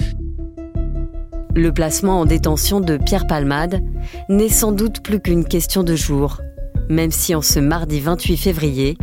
Le 1.55 1.71
placement 1.71 2.21
en 2.21 2.25
détention 2.25 2.79
de 2.79 2.97
Pierre 2.97 3.27
Palmade 3.27 3.83
n'est 4.27 4.49
sans 4.49 4.71
doute 4.71 5.03
plus 5.03 5.19
qu'une 5.19 5.45
question 5.45 5.83
de 5.83 5.95
jours, 5.95 6.41
même 6.89 7.11
si 7.11 7.35
en 7.35 7.43
ce 7.43 7.59
mardi 7.59 7.99
28 7.99 8.37
février, 8.37 8.97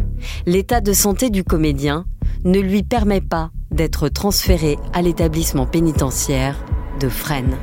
l'état 0.46 0.80
de 0.80 0.92
santé 0.92 1.30
du 1.30 1.44
comédien 1.44 2.06
ne 2.44 2.58
lui 2.58 2.82
permet 2.82 3.20
pas 3.20 3.50
d'être 3.70 4.08
transféré 4.08 4.78
à 4.92 5.00
l'établissement 5.00 5.66
pénitentiaire 5.66 6.56
de 7.00 7.08
Fresnes. 7.08 7.56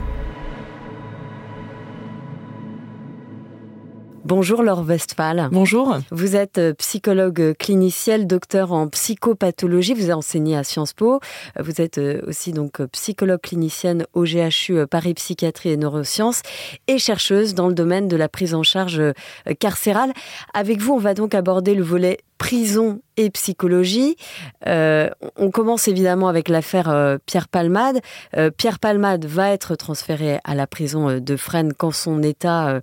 Bonjour 4.27 4.61
Laure 4.61 4.83
Westphal. 4.85 5.47
Bonjour. 5.53 5.99
Vous 6.11 6.35
êtes 6.35 6.57
euh, 6.57 6.73
psychologue 6.73 7.53
clinicienne, 7.57 8.27
docteur 8.27 8.73
en 8.73 8.89
psychopathologie. 8.89 9.93
Vous 9.93 10.03
avez 10.03 10.11
enseigné 10.11 10.57
à 10.57 10.65
Sciences 10.65 10.91
Po. 10.91 11.21
Vous 11.57 11.79
êtes 11.79 11.97
euh, 11.97 12.19
aussi 12.27 12.51
donc 12.51 12.81
euh, 12.81 12.87
psychologue 12.87 13.39
clinicienne 13.39 14.05
au 14.11 14.25
GHU 14.25 14.85
Paris 14.91 15.13
Psychiatrie 15.13 15.69
et 15.69 15.77
Neurosciences 15.77 16.41
et 16.87 16.97
chercheuse 16.97 17.53
dans 17.53 17.69
le 17.69 17.73
domaine 17.73 18.09
de 18.09 18.17
la 18.17 18.27
prise 18.27 18.53
en 18.53 18.63
charge 18.63 19.01
carcérale. 19.61 20.11
Avec 20.53 20.81
vous, 20.81 20.91
on 20.91 20.99
va 20.99 21.13
donc 21.13 21.33
aborder 21.33 21.73
le 21.73 21.83
volet 21.83 22.17
prison 22.37 23.01
et 23.17 23.29
psychologie. 23.31 24.15
Euh, 24.67 25.09
on 25.35 25.49
commence 25.51 25.87
évidemment 25.87 26.27
avec 26.27 26.49
l'affaire 26.49 26.89
euh, 26.89 27.17
Pierre 27.25 27.47
Palmade. 27.47 27.99
Euh, 28.37 28.51
Pierre 28.51 28.79
Palmade 28.79 29.25
va 29.25 29.49
être 29.49 29.75
transféré 29.75 30.39
à 30.43 30.55
la 30.55 30.67
prison 30.67 31.19
de 31.19 31.35
Fresnes 31.35 31.73
quand 31.73 31.91
son 31.91 32.21
état 32.21 32.79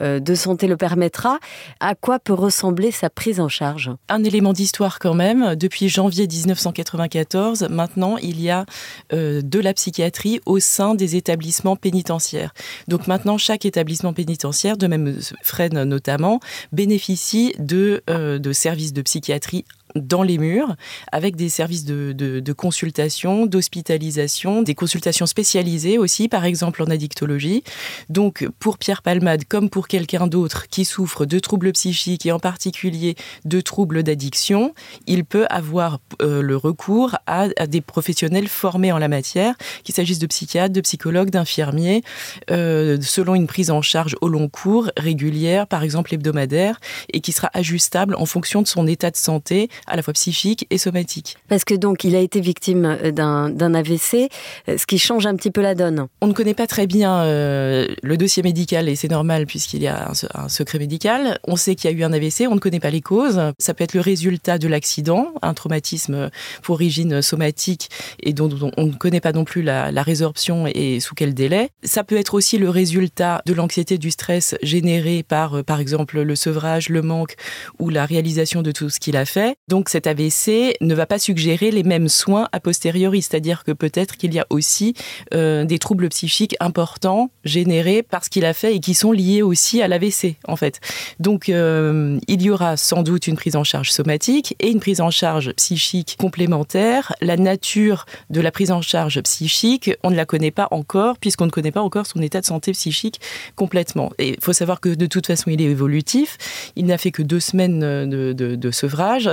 de 0.00 0.34
santé 0.34 0.66
le 0.66 0.76
permettra. 0.76 1.38
À 1.80 1.94
quoi 1.94 2.18
peut 2.18 2.34
ressembler 2.34 2.90
sa 2.90 3.08
prise 3.08 3.40
en 3.40 3.48
charge? 3.48 3.90
Un 4.08 4.22
élément 4.24 4.52
d'histoire 4.52 4.98
quand 4.98 5.14
même. 5.14 5.56
Depuis 5.56 5.88
janvier 5.88 6.26
1994, 6.26 7.68
maintenant, 7.70 8.16
il 8.18 8.40
y 8.40 8.50
a 8.50 8.66
de 9.10 9.58
la 9.58 9.72
psychiatrie 9.72 10.40
au 10.44 10.58
sein 10.58 10.94
des 10.94 11.16
établissements 11.16 11.76
pénitentiaires. 11.76 12.52
Donc 12.86 13.06
maintenant, 13.06 13.38
chaque 13.38 13.64
établissement 13.64 14.12
pénitentiaire, 14.12 14.76
de 14.76 14.86
même 14.86 15.18
Fresnes 15.42 15.84
notamment, 15.84 16.40
bénéficie 16.72 17.54
de, 17.58 18.02
de 18.06 18.52
services 18.52 18.92
de 18.92 18.97
psychiatrie 19.02 19.64
dans 19.94 20.22
les 20.22 20.38
murs, 20.38 20.76
avec 21.12 21.36
des 21.36 21.48
services 21.48 21.84
de, 21.84 22.52
consultation, 22.52 23.46
d'hospitalisation, 23.46 24.62
des 24.62 24.74
consultations 24.74 25.26
spécialisées 25.26 25.98
aussi, 25.98 26.28
par 26.28 26.44
exemple 26.44 26.82
en 26.82 26.86
addictologie. 26.86 27.62
Donc, 28.08 28.48
pour 28.58 28.78
Pierre 28.78 29.02
Palmade, 29.02 29.44
comme 29.44 29.70
pour 29.70 29.88
quelqu'un 29.88 30.26
d'autre 30.26 30.68
qui 30.68 30.84
souffre 30.84 31.26
de 31.26 31.38
troubles 31.38 31.72
psychiques 31.72 32.26
et 32.26 32.32
en 32.32 32.38
particulier 32.38 33.16
de 33.44 33.60
troubles 33.60 34.02
d'addiction, 34.02 34.74
il 35.06 35.24
peut 35.24 35.46
avoir 35.50 36.00
euh, 36.22 36.42
le 36.42 36.56
recours 36.56 37.16
à, 37.26 37.48
des 37.66 37.80
professionnels 37.80 38.48
formés 38.48 38.92
en 38.92 38.98
la 38.98 39.08
matière, 39.08 39.54
qu'il 39.84 39.94
s'agisse 39.94 40.18
de 40.18 40.26
psychiatres, 40.26 40.72
de 40.72 40.80
psychologues, 40.80 41.30
d'infirmiers, 41.30 42.02
euh, 42.50 42.98
selon 43.00 43.34
une 43.34 43.46
prise 43.46 43.70
en 43.70 43.82
charge 43.82 44.16
au 44.20 44.28
long 44.28 44.48
cours, 44.48 44.90
régulière, 44.96 45.66
par 45.66 45.82
exemple 45.82 46.14
hebdomadaire, 46.14 46.80
et 47.12 47.20
qui 47.20 47.32
sera 47.32 47.50
ajustable 47.54 48.14
en 48.16 48.26
fonction 48.26 48.62
de 48.62 48.66
son 48.66 48.86
état 48.86 49.10
de 49.10 49.16
santé 49.16 49.68
à 49.86 49.96
la 49.96 50.02
fois 50.02 50.12
psychique 50.14 50.66
et 50.70 50.78
somatique. 50.78 51.36
Parce 51.48 51.64
que 51.64 51.74
donc 51.74 52.04
il 52.04 52.14
a 52.16 52.20
été 52.20 52.40
victime 52.40 52.84
euh, 53.02 53.10
d'un 53.10 53.74
AVC, 53.74 54.30
euh, 54.68 54.78
ce 54.78 54.86
qui 54.86 54.98
change 54.98 55.26
un 55.26 55.36
petit 55.36 55.50
peu 55.50 55.60
la 55.60 55.74
donne. 55.74 56.06
On 56.20 56.26
ne 56.26 56.32
connaît 56.32 56.54
pas 56.54 56.66
très 56.66 56.86
bien 56.86 57.22
euh, 57.22 57.86
le 58.02 58.16
dossier 58.16 58.42
médical 58.42 58.88
et 58.88 58.96
c'est 58.96 59.10
normal 59.10 59.46
puisqu'il 59.46 59.82
y 59.82 59.86
a 59.86 60.10
un, 60.34 60.48
secret 60.48 60.78
médical. 60.78 61.38
On 61.46 61.56
sait 61.56 61.74
qu'il 61.74 61.90
y 61.90 61.94
a 61.94 61.96
eu 61.96 62.04
un 62.04 62.12
AVC, 62.12 62.46
on 62.48 62.54
ne 62.54 62.60
connaît 62.60 62.80
pas 62.80 62.90
les 62.90 63.00
causes. 63.00 63.40
Ça 63.58 63.74
peut 63.74 63.84
être 63.84 63.94
le 63.94 64.00
résultat 64.00 64.58
de 64.58 64.68
l'accident, 64.68 65.32
un 65.42 65.54
traumatisme 65.54 66.30
pour 66.62 66.78
origine 66.78 67.22
somatique 67.22 67.90
et 68.22 68.32
dont 68.32 68.48
on 68.76 68.86
ne 68.86 68.92
connaît 68.92 69.20
pas 69.20 69.32
non 69.32 69.44
plus 69.44 69.62
la, 69.62 69.90
la 69.90 70.02
résorption 70.02 70.66
et 70.66 71.00
sous 71.00 71.14
quel 71.16 71.34
délai. 71.34 71.70
Ça 71.82 72.04
peut 72.04 72.16
être 72.16 72.34
aussi 72.34 72.56
le 72.56 72.70
résultat 72.70 73.42
de 73.46 73.52
l'anxiété, 73.52 73.98
du 73.98 74.12
stress 74.12 74.54
généré 74.62 75.24
par, 75.24 75.64
par 75.64 75.80
exemple, 75.80 76.20
le 76.20 76.36
sevrage, 76.36 76.88
le 76.88 77.02
manque 77.02 77.34
ou 77.78 77.90
la 77.90 78.06
réalisation 78.06 78.62
de 78.62 78.70
tout 78.70 78.90
ce 78.90 79.00
qu'il 79.00 79.16
a 79.16 79.24
fait. 79.24 79.56
Donc 79.68 79.90
cet 79.90 80.06
AVC 80.06 80.76
ne 80.80 80.94
va 80.94 81.06
pas 81.06 81.18
suggérer 81.18 81.70
les 81.70 81.82
mêmes 81.82 82.08
soins 82.08 82.48
a 82.52 82.60
posteriori, 82.60 83.20
c'est-à-dire 83.20 83.64
que 83.64 83.72
peut-être 83.72 84.16
qu'il 84.16 84.32
y 84.32 84.38
a 84.38 84.46
aussi 84.48 84.94
euh, 85.34 85.64
des 85.64 85.78
troubles 85.78 86.08
psychiques 86.08 86.56
importants 86.58 87.30
générés 87.44 88.02
par 88.02 88.24
ce 88.24 88.30
qu'il 88.30 88.46
a 88.46 88.54
fait 88.54 88.74
et 88.74 88.80
qui 88.80 88.94
sont 88.94 89.12
liés 89.12 89.42
aussi 89.42 89.82
à 89.82 89.88
l'AVC 89.88 90.36
en 90.46 90.56
fait. 90.56 90.80
Donc 91.20 91.50
euh, 91.50 92.18
il 92.28 92.42
y 92.42 92.50
aura 92.50 92.78
sans 92.78 93.02
doute 93.02 93.26
une 93.26 93.36
prise 93.36 93.56
en 93.56 93.64
charge 93.64 93.92
somatique 93.92 94.56
et 94.58 94.70
une 94.70 94.80
prise 94.80 95.02
en 95.02 95.10
charge 95.10 95.52
psychique 95.52 96.16
complémentaire. 96.18 97.14
La 97.20 97.36
nature 97.36 98.06
de 98.30 98.40
la 98.40 98.50
prise 98.50 98.70
en 98.70 98.80
charge 98.80 99.20
psychique, 99.22 99.90
on 100.02 100.10
ne 100.10 100.16
la 100.16 100.24
connaît 100.24 100.50
pas 100.50 100.68
encore 100.70 101.18
puisqu'on 101.18 101.46
ne 101.46 101.50
connaît 101.50 101.72
pas 101.72 101.82
encore 101.82 102.06
son 102.06 102.22
état 102.22 102.40
de 102.40 102.46
santé 102.46 102.72
psychique 102.72 103.20
complètement. 103.54 104.12
Et 104.18 104.30
il 104.30 104.42
faut 104.42 104.54
savoir 104.54 104.80
que 104.80 104.88
de 104.88 105.06
toute 105.06 105.26
façon 105.26 105.50
il 105.50 105.60
est 105.60 105.66
évolutif. 105.66 106.38
Il 106.74 106.86
n'a 106.86 106.96
fait 106.96 107.10
que 107.10 107.22
deux 107.22 107.40
semaines 107.40 107.80
de, 107.80 108.32
de, 108.32 108.54
de 108.56 108.70
sevrage. 108.70 109.30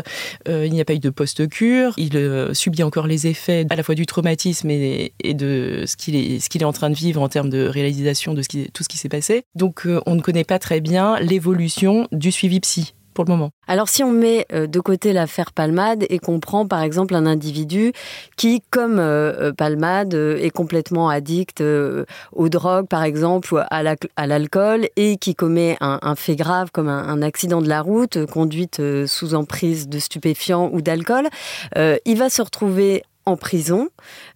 Euh, 0.48 0.65
il 0.65 0.74
n'y 0.74 0.82
a 0.82 0.86
pas 0.86 0.94
eu 0.94 1.00
de 1.00 1.10
post-cure. 1.10 1.94
Il 1.98 2.17
euh, 2.17 2.53
subit 2.53 2.84
encore 2.84 3.08
les 3.08 3.27
effets 3.27 3.65
à 3.70 3.75
la 3.75 3.84
fois 3.84 3.96
du 3.96 4.05
traumatisme 4.05 4.70
et, 4.70 5.13
de 5.24 5.84
ce 5.86 5.96
qu'il 5.98 6.15
est, 6.15 6.63
en 6.63 6.74
train 6.74 6.89
de 6.89 6.96
vivre 6.96 7.22
en 7.22 7.29
termes 7.29 7.50
de 7.50 7.67
réalisation 7.67 8.34
de 8.34 8.41
tout 8.41 8.84
ce 8.84 8.89
qui 8.89 8.98
s'est 8.98 9.10
passé. 9.10 9.44
Donc, 9.55 9.86
euh, 9.86 10.01
on 10.05 10.15
ne 10.15 10.22
connaît 10.22 10.44
pas 10.44 10.60
très 10.60 10.82
bien 10.82 11.20
l'évolution 11.20 12.08
du 12.12 12.32
suivi 12.32 12.60
psy 12.60 12.94
Alors 13.67 13.89
si 13.89 14.03
on 14.03 14.12
met 14.12 14.45
euh, 14.53 14.67
de 14.67 14.79
côté 14.79 15.13
l'affaire 15.13 15.51
Palmade 15.51 16.05
et 16.10 16.19
qu'on 16.19 16.39
prend 16.39 16.67
par 16.67 16.81
exemple 16.81 17.15
un 17.15 17.25
individu 17.25 17.93
qui, 18.38 18.62
comme 18.69 19.00
euh, 19.00 19.50
euh, 19.50 19.53
Palmade, 19.53 20.13
est 20.13 20.51
complètement 20.51 21.10
addict 21.10 21.63
aux 22.34 22.50
drogues 22.50 22.88
par 22.88 23.03
exemple 23.03 23.65
à 23.69 24.27
l'alcool 24.27 24.88
et 24.95 25.17
qui 25.17 25.34
commet 25.36 25.77
un, 25.81 26.15
fait 26.15 26.36
grave 26.36 26.69
comme 26.72 26.89
un, 26.89 27.22
accident 27.22 27.62
de 27.62 27.69
la 27.69 27.81
route, 27.81 28.25
conduite 28.25 28.81
sous 29.07 29.34
emprise 29.34 29.88
de 29.88 30.00
stupéfiants 30.00 30.69
ou 30.72 30.81
d'alcool, 30.81 31.27
il 31.75 32.17
va 32.17 32.29
se 32.29 32.41
retrouver 32.41 33.03
en 33.25 33.38
prison, 33.38 33.89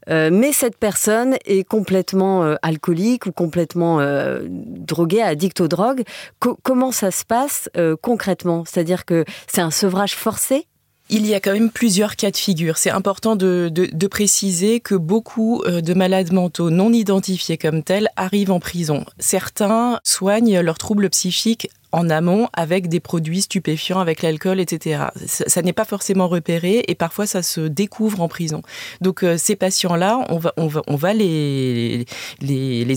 euh, 0.09 0.29
mais 0.31 0.51
cette 0.51 0.77
personne 0.77 1.35
est 1.45 1.63
complètement 1.63 2.43
euh, 2.43 2.55
alcoolique 2.61 3.25
ou 3.27 3.31
complètement 3.31 3.99
euh, 3.99 4.41
droguée, 4.49 5.21
addict 5.21 5.61
aux 5.61 5.67
drogues. 5.67 6.03
comment 6.39 6.91
ça 6.91 7.11
se 7.11 7.25
passe 7.25 7.69
concrètement? 8.01 8.63
C'est-à-dire 8.65 9.05
que 9.05 9.25
c'est 9.47 9.61
un 9.61 9.71
sevrage 9.71 10.15
forcé? 10.15 10.67
Il 11.11 11.25
y 11.25 11.33
a 11.33 11.39
quand 11.39 11.53
même 11.53 11.71
plusieurs 11.71 12.15
cas 12.15 12.29
de 12.29 12.37
figure. 12.37 12.77
C'est 12.77 12.91
important 12.91 13.35
de, 13.35 13.69
de, 13.71 14.07
préciser 14.07 14.79
que 14.79 14.93
beaucoup 14.93 15.63
de 15.65 15.93
malades 15.95 16.31
mentaux 16.31 16.69
non 16.69 16.93
identifiés 16.93 17.57
comme 17.57 17.81
tels 17.81 18.09
arrivent 18.15 18.51
en 18.51 18.59
prison. 18.59 19.05
Certains 19.17 19.99
soignent 20.03 20.61
leurs 20.61 20.77
troubles 20.77 21.09
psychiques 21.09 21.67
en 21.91 22.09
amont 22.09 22.47
avec 22.53 22.87
des 22.87 22.99
produits 22.99 23.41
stupéfiants, 23.41 23.99
avec 23.99 24.21
l'alcool, 24.21 24.59
etc. 24.59 25.05
Ça, 25.25 25.61
n'est 25.61 25.73
pas 25.73 25.85
forcément 25.85 26.27
repéré 26.27 26.83
et 26.87 26.95
parfois 26.95 27.25
ça 27.25 27.41
se 27.41 27.61
découvre 27.61 28.21
en 28.21 28.27
prison. 28.27 28.61
Donc 29.01 29.23
euh, 29.23 29.37
ces 29.37 29.55
patients-là, 29.55 30.25
on 30.29 30.37
va, 30.37 31.13
les, 31.13 32.05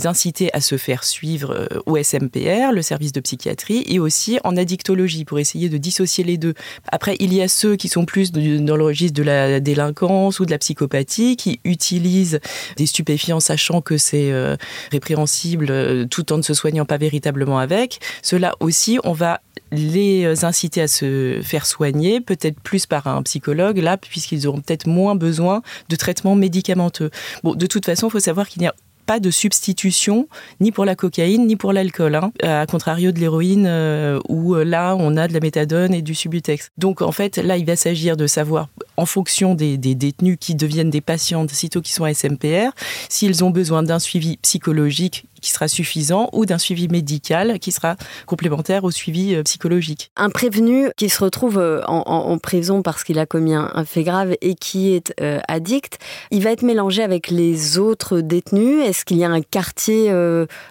inciter 0.05 0.51
à 0.53 0.61
se 0.61 0.77
faire 0.77 1.05
suivre 1.05 1.53
euh, 1.53 1.81
au 1.87 1.97
SMPR, 2.03 2.73
le 2.73 2.83
service 2.83 3.13
de 3.13 3.21
psychiatrie, 3.21 3.85
et 3.89 3.99
aussi 3.99 4.39
en 4.45 4.57
addictologie 4.57 5.25
pour 5.25 5.39
essayer 5.39 5.69
de 5.69 5.79
dissocier 5.79 6.25
les 6.25 6.37
deux. 6.37 6.55
Après, 6.91 7.17
il 7.21 7.33
y 7.33 7.41
a 7.41 7.49
ceux 7.49 7.77
qui 7.77 7.89
sont 7.89 8.05
plus 8.05 8.33
dans 8.33 8.77
le 8.77 8.85
registre 8.85 9.17
de 9.17 9.23
la 9.23 9.61
délinquance 9.61 10.41
ou 10.41 10.47
de 10.47 10.51
la 10.51 10.59
psychopathie, 10.59 11.37
qui 11.37 11.61
utilisent 11.65 12.41
des 12.77 12.87
stupéfiants 12.87 13.41
sachant 13.41 13.81
que 13.81 13.97
c'est 13.97 14.33
euh, 14.33 14.57
répréhensible 14.91 16.09
tout 16.09 16.33
en 16.33 16.37
ne 16.37 16.43
se 16.43 16.55
soignant 16.55 16.85
pas 16.85 16.99
véritablement 16.99 17.59
avec. 17.59 18.01
Cela 18.23 18.55
aussi 18.61 18.82
on 19.05 19.13
va 19.13 19.41
les 19.71 20.45
inciter 20.45 20.83
à 20.83 20.89
se 20.89 21.41
faire 21.43 21.67
soigner, 21.67 22.21
peut-être 22.21 22.61
plus 22.61 22.87
par 22.87 23.07
un 23.07 23.23
psychologue, 23.23 23.79
là, 23.79 23.97
puisqu'ils 23.97 24.47
auront 24.47 24.61
peut-être 24.61 24.87
moins 24.87 25.15
besoin 25.15 25.63
de 25.89 25.97
traitements 25.97 26.35
médicamenteux. 26.35 27.11
Bon, 27.43 27.55
de 27.55 27.67
toute 27.67 27.87
façon, 27.87 28.09
il 28.09 28.11
faut 28.11 28.21
savoir 28.21 28.49
qu'il 28.49 28.61
n'y 28.61 28.69
a 28.69 28.75
pas 29.07 29.21
de 29.21 29.31
substitution 29.31 30.29
ni 30.61 30.73
pour 30.73 30.85
la 30.85 30.95
cocaïne 30.95 31.47
ni 31.47 31.57
pour 31.57 31.73
l'alcool, 31.73 32.15
hein, 32.15 32.33
à 32.43 32.67
contrario 32.67 33.13
de 33.13 33.19
l'héroïne 33.19 33.67
euh, 33.67 34.21
où 34.29 34.55
euh, 34.55 34.65
là 34.65 34.95
on 34.97 35.17
a 35.17 35.29
de 35.29 35.33
la 35.33 35.41
méthadone 35.41 35.93
et 35.93 36.03
du 36.03 36.15
subutex. 36.15 36.69
Donc 36.79 37.03
en 37.03 37.13
fait 37.13 37.37
là 37.37 37.57
il 37.57 37.67
va 37.67 37.77
s'agir 37.77 38.17
de 38.17 38.27
savoir 38.27 38.69
en 38.97 39.07
fonction 39.07 39.55
des, 39.55 39.77
détenus 39.77 40.37
qui 40.39 40.55
deviennent 40.55 40.91
des 40.91 41.01
patients 41.01 41.47
sitôt 41.49 41.81
qu'ils 41.81 41.95
sont 41.95 42.05
à 42.05 42.15
SMPR, 42.15 42.71
s'ils 43.09 43.45
ont 43.45 43.51
besoin 43.51 43.83
d'un 43.83 43.99
suivi 43.99 44.37
psychologique 44.39 45.27
qui 45.43 45.51
sera 45.51 45.69
suffisant 45.69 46.31
ou 46.33 46.47
d'un 46.47 46.59
suivi 46.59 46.89
médical 46.89 47.59
qui 47.59 47.73
sera 47.73 47.97
complémentaire 48.27 48.85
au 48.85 48.91
suivi 48.91 49.35
euh, 49.35 49.43
psychologique. 49.43 50.11
Un 50.17 50.31
prévenu 50.31 50.89
qui 50.97 51.09
se 51.09 51.23
retrouve 51.23 51.59
euh, 51.59 51.83
en, 51.87 52.39
prison 52.39 52.83
parce 52.83 53.05
qu'il 53.05 53.19
a 53.19 53.27
commis 53.27 53.55
un, 53.55 53.85
fait 53.85 54.05
grave 54.05 54.37
et 54.41 54.55
qui 54.55 54.95
est 54.95 55.13
euh, 55.21 55.41
addict, 55.49 55.99
il 56.31 56.43
va 56.43 56.51
être 56.51 56.63
mélangé 56.63 57.03
avec 57.03 57.29
les 57.29 57.79
autres 57.79 58.21
détenus. 58.21 58.85
Est-ce 58.85 59.05
qu'il 59.05 59.19
y 59.19 59.25
a 59.25 59.31
un 59.31 59.43
quartier 59.43 60.13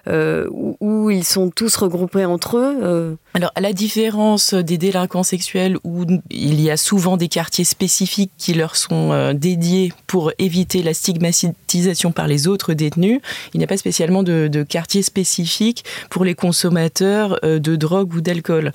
où, 0.08 1.10
ils 1.12 1.24
sont 1.24 1.50
tous 1.50 1.76
regroupés 1.76 2.26
entre 2.26 2.58
eux 2.58 3.18
Alors, 3.34 3.52
à 3.56 3.62
la 3.62 3.72
différence 3.72 4.54
des 4.54 4.78
délinquants 4.78 5.24
sexuels 5.24 5.78
où 5.84 6.06
il 6.30 6.60
y 6.60 6.70
a 6.70 6.76
souvent 6.76 7.16
des 7.16 7.30
quartiers 7.30 7.64
spécifiques 7.64 8.32
qui 8.38 8.54
leur 8.54 8.76
sont 8.76 9.34
dédiés 9.34 9.94
pour 10.06 10.34
éviter 10.38 10.84
la 10.84 10.94
stigmatisation 10.94 12.12
par 12.12 12.28
les 12.28 12.48
autres 12.48 12.74
détenus, 12.74 13.22
il 13.54 13.60
n'y 13.60 13.64
a 13.64 13.68
pas 13.68 13.78
spécialement 13.78 14.24
de, 14.24 14.48
de 14.48 14.64
quartier 14.64 15.02
spécifique 15.02 15.86
pour 16.10 16.26
les 16.26 16.36
consommateurs 16.36 17.40
euh, 17.44 17.60
de 17.60 17.76
drogue 17.76 18.14
ou 18.14 18.22
d'alcool, 18.22 18.72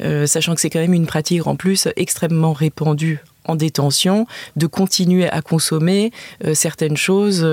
euh, 0.00 0.26
sachant 0.26 0.54
que 0.54 0.60
c'est 0.60 0.70
quand 0.70 0.80
même 0.80 0.94
une 0.94 1.06
pratique 1.06 1.46
en 1.46 1.56
plus 1.56 1.88
extrêmement 1.96 2.52
répandue 2.52 3.20
en 3.44 3.56
détention, 3.56 4.26
de 4.56 4.66
continuer 4.66 5.28
à 5.28 5.42
consommer 5.42 6.12
euh, 6.44 6.54
certaines 6.54 6.96
choses. 6.96 7.46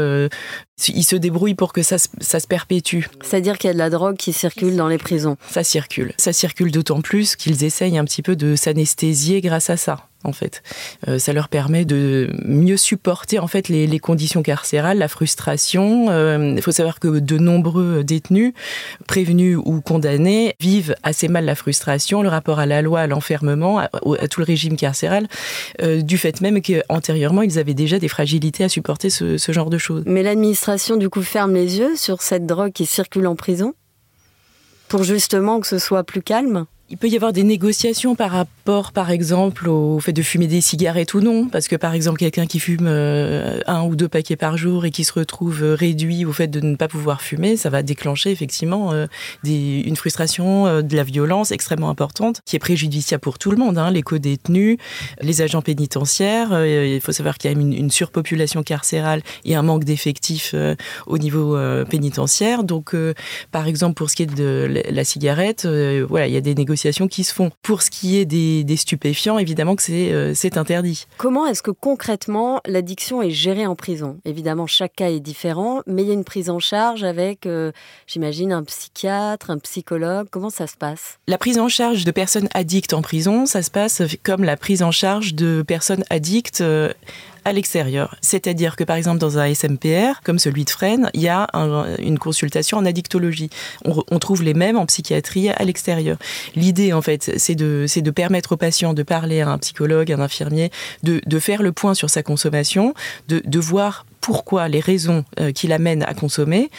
ils 0.87 1.03
se 1.03 1.15
débrouillent 1.15 1.55
pour 1.55 1.73
que 1.73 1.81
ça, 1.81 1.97
ça 1.97 2.39
se 2.39 2.47
perpétue. 2.47 3.05
C'est-à-dire 3.23 3.57
qu'il 3.57 3.67
y 3.67 3.71
a 3.71 3.73
de 3.73 3.79
la 3.79 3.89
drogue 3.89 4.17
qui 4.17 4.33
circule 4.33 4.75
dans 4.75 4.87
les 4.87 4.97
prisons. 4.97 5.37
Ça 5.49 5.63
circule. 5.63 6.13
Ça 6.17 6.33
circule 6.33 6.71
d'autant 6.71 7.01
plus 7.01 7.35
qu'ils 7.35 7.63
essayent 7.63 7.97
un 7.97 8.05
petit 8.05 8.21
peu 8.21 8.35
de 8.35 8.55
s'anesthésier 8.55 9.41
grâce 9.41 9.69
à 9.69 9.77
ça 9.77 10.07
en 10.27 10.33
fait. 10.33 10.63
Euh, 11.07 11.19
ça 11.19 11.33
leur 11.33 11.49
permet 11.49 11.85
de 11.85 12.29
mieux 12.45 12.77
supporter 12.77 13.39
en 13.39 13.47
fait 13.47 13.69
les, 13.69 13.99
conditions 13.99 14.43
carcérales, 14.43 14.97
la 14.97 15.07
frustration. 15.07 16.07
Euh, 16.09 16.53
il 16.55 16.61
faut 16.61 16.71
savoir 16.71 16.99
que 16.99 17.19
de 17.19 17.37
nombreux 17.37 18.03
détenus, 18.03 18.53
prévenus 19.07 19.57
ou 19.57 19.81
condamnés, 19.81 20.55
vivent 20.59 20.95
assez 21.03 21.27
mal 21.27 21.45
la 21.45 21.55
frustration, 21.55 22.21
le 22.21 22.29
rapport 22.29 22.59
à 22.59 22.65
la 22.65 22.81
loi, 22.81 23.01
à 23.01 23.07
l'enfermement, 23.07 23.79
à, 23.79 23.89
tout 24.29 24.39
le 24.39 24.45
régime 24.45 24.75
carcéral, 24.75 25.27
euh, 25.81 26.01
du 26.01 26.17
fait 26.17 26.41
même 26.41 26.61
qu'antérieurement 26.61 27.41
ils 27.41 27.57
avaient 27.59 27.73
déjà 27.73 27.99
des 27.99 28.07
fragilités 28.07 28.63
à 28.63 28.69
supporter 28.69 29.09
ce 29.09 29.51
genre 29.51 29.69
de 29.69 29.77
choses. 29.77 30.03
Mais 30.05 30.23
l'administration 30.23 30.97
du 30.97 31.09
coup 31.09 31.21
ferme 31.21 31.53
les 31.53 31.79
yeux 31.79 31.95
sur 31.95 32.21
cette 32.21 32.45
drogue 32.45 32.71
qui 32.71 32.85
circule 32.85 33.27
en 33.27 33.35
prison 33.35 33.73
pour 34.87 35.03
justement 35.03 35.59
que 35.59 35.67
ce 35.67 35.79
soit 35.79 36.03
plus 36.03 36.21
calme? 36.21 36.65
Il 36.89 36.97
peut 36.97 37.09
y 37.09 37.15
avoir 37.17 37.33
des 37.33 37.43
négociations 37.43 38.15
par 38.15 38.31
rapport, 38.31 38.93
par 38.93 39.11
exemple, 39.11 39.67
au 39.67 39.99
fait 39.99 40.13
de 40.13 40.21
fumer 40.21 40.47
des 40.47 40.61
cigarettes 40.61 41.13
ou 41.13 41.19
non, 41.19 41.47
parce 41.49 41.67
que 41.67 41.75
par 41.75 41.93
exemple, 41.93 42.17
quelqu'un 42.17 42.45
qui 42.45 42.59
fume 42.59 42.87
euh, 42.87 43.59
un 43.67 43.83
ou 43.83 43.97
deux 43.97 44.07
paquets 44.07 44.37
par 44.37 44.57
jour 44.57 44.85
et 44.85 44.91
qui 44.91 45.03
se 45.03 45.11
retrouve 45.11 45.63
euh, 45.63 45.75
réduit 45.75 46.23
au 46.23 46.31
fait 46.31 46.47
de 46.47 46.61
ne 46.61 46.75
pas 46.77 46.87
pouvoir 46.87 47.21
fumer, 47.21 47.57
ça 47.57 47.69
va 47.69 47.83
déclencher 47.83 48.31
effectivement 48.31 48.93
euh, 48.93 49.05
une 49.43 49.95
frustration, 49.97 50.81
de 50.81 50.95
la 50.95 51.03
violence 51.03 51.51
extrêmement 51.51 51.89
importante, 51.89 52.41
qui 52.45 52.55
est 52.55 52.59
préjudiciable 52.59 53.21
pour 53.21 53.37
tout 53.37 53.51
le 53.51 53.57
monde, 53.57 53.77
hein, 53.77 53.91
les 53.91 54.01
co-détenus, 54.01 54.77
les 55.21 55.41
agents 55.41 55.61
pénitentiaires. 55.61 56.65
il 56.65 57.01
faut 57.01 57.11
savoir 57.11 57.37
qu'il 57.37 57.51
y 57.51 57.53
a 57.53 57.57
une, 57.57 57.73
une, 57.73 57.91
surpopulation 57.91 58.63
carcérale 58.63 59.21
et 59.45 59.55
un 59.55 59.61
manque 59.61 59.83
d'effectifs 59.83 60.55
au 61.05 61.17
niveau 61.17 61.57
pénitentiaire. 61.89 62.63
Donc, 62.63 62.95
par 63.51 63.67
exemple, 63.67 63.95
pour 63.95 64.09
ce 64.09 64.15
qui 64.15 64.23
est 64.23 64.33
de 64.33 64.83
la 64.89 65.03
cigarette, 65.03 65.65
voilà, 65.65 66.27
il 66.27 66.33
y 66.33 66.37
a 66.37 66.41
des 66.41 66.55
négociations 66.55 66.76
qui 67.07 67.23
se 67.23 67.33
font. 67.33 67.51
Pour 67.61 67.81
ce 67.81 67.89
qui 67.89 68.17
est 68.17 68.25
des, 68.25 68.77
stupéfiants, 68.77 69.37
évidemment 69.37 69.75
que 69.75 69.91
euh, 69.91 70.33
c'est 70.35 70.57
interdit. 70.57 71.07
Comment 71.17 71.47
est-ce 71.47 71.61
que 71.61 71.71
concrètement 71.71 72.61
l'addiction 72.65 73.21
est 73.21 73.31
gérée 73.31 73.65
en 73.65 73.75
prison? 73.75 74.19
Évidemment, 74.25 74.67
chaque 74.67 74.93
cas 74.93 75.09
est 75.09 75.19
différent, 75.19 75.81
mais 75.87 76.03
il 76.03 76.07
y 76.07 76.11
a 76.11 76.13
une 76.13 76.23
prise 76.23 76.49
en 76.49 76.59
charge 76.59 77.03
avec, 77.03 77.45
euh, 77.45 77.71
j'imagine, 78.05 78.51
un 78.51 78.63
psychiatre, 78.63 79.49
un 79.49 79.57
psychologue. 79.57 80.27
Comment 80.29 80.49
ça 80.49 80.67
se 80.67 80.77
passe? 80.77 81.17
La 81.27 81.37
prise 81.37 81.59
en 81.59 81.67
charge 81.67 82.05
de 82.05 82.11
personnes 82.11 82.49
addictes 82.53 82.93
en 82.93 83.01
prison, 83.01 83.45
ça 83.45 83.61
se 83.61 83.71
passe 83.71 84.01
comme 84.23 84.43
la 84.43 84.57
prise 84.57 84.83
en 84.83 84.91
charge 84.91 85.33
de 85.33 85.63
personnes 85.67 86.03
addictes 86.09 86.61
euh, 86.61 86.93
à 87.47 87.53
l'extérieur. 87.53 88.15
C'est-à-dire 88.21 88.75
que 88.75 88.83
par 88.83 88.97
exemple 88.97 89.19
dans 89.19 89.37
un 89.39 89.53
SMPR, 89.53 90.21
comme 90.23 90.37
celui 90.37 90.65
de 90.65 90.69
Fresnes, 90.69 91.09
il 91.13 91.21
y 91.21 91.29
a 91.29 91.47
une 91.99 92.19
consultation 92.19 92.77
en 92.77 92.85
addictologie. 92.85 93.49
On, 93.85 94.19
trouve 94.19 94.43
les 94.43 94.53
mêmes 94.53 94.77
en 94.77 94.85
psychiatrie 94.85 95.49
à 95.49 95.63
l'extérieur. 95.63 96.17
L'idée 96.55 96.91
en 96.91 97.01
fait, 97.01 97.31
c'est 97.37 97.55
de, 97.55 97.85
de 97.95 98.11
permettre 98.11 98.53
au 98.53 98.57
patient 98.57 98.93
de 98.93 99.03
parler 99.03 99.39
à 99.39 99.49
un 99.49 99.57
psychologue, 99.59 100.11
à 100.11 100.15
un 100.15 100.19
infirmier, 100.19 100.71
de, 101.03 101.21
de 101.25 101.39
faire 101.39 101.63
le 101.63 101.71
point 101.71 101.93
sur 101.93 102.09
sa 102.09 102.21
consommation, 102.21 102.93
de, 103.29 103.41
de 103.45 103.59
voir 103.59 104.05
pourquoi, 104.27 104.67
les 104.67 104.81
raisons 104.81 105.23
euh, 105.39 105.53
qui 105.53 105.67
l'amènent 105.67 106.03
à 106.03 106.13
consommer, 106.13 106.69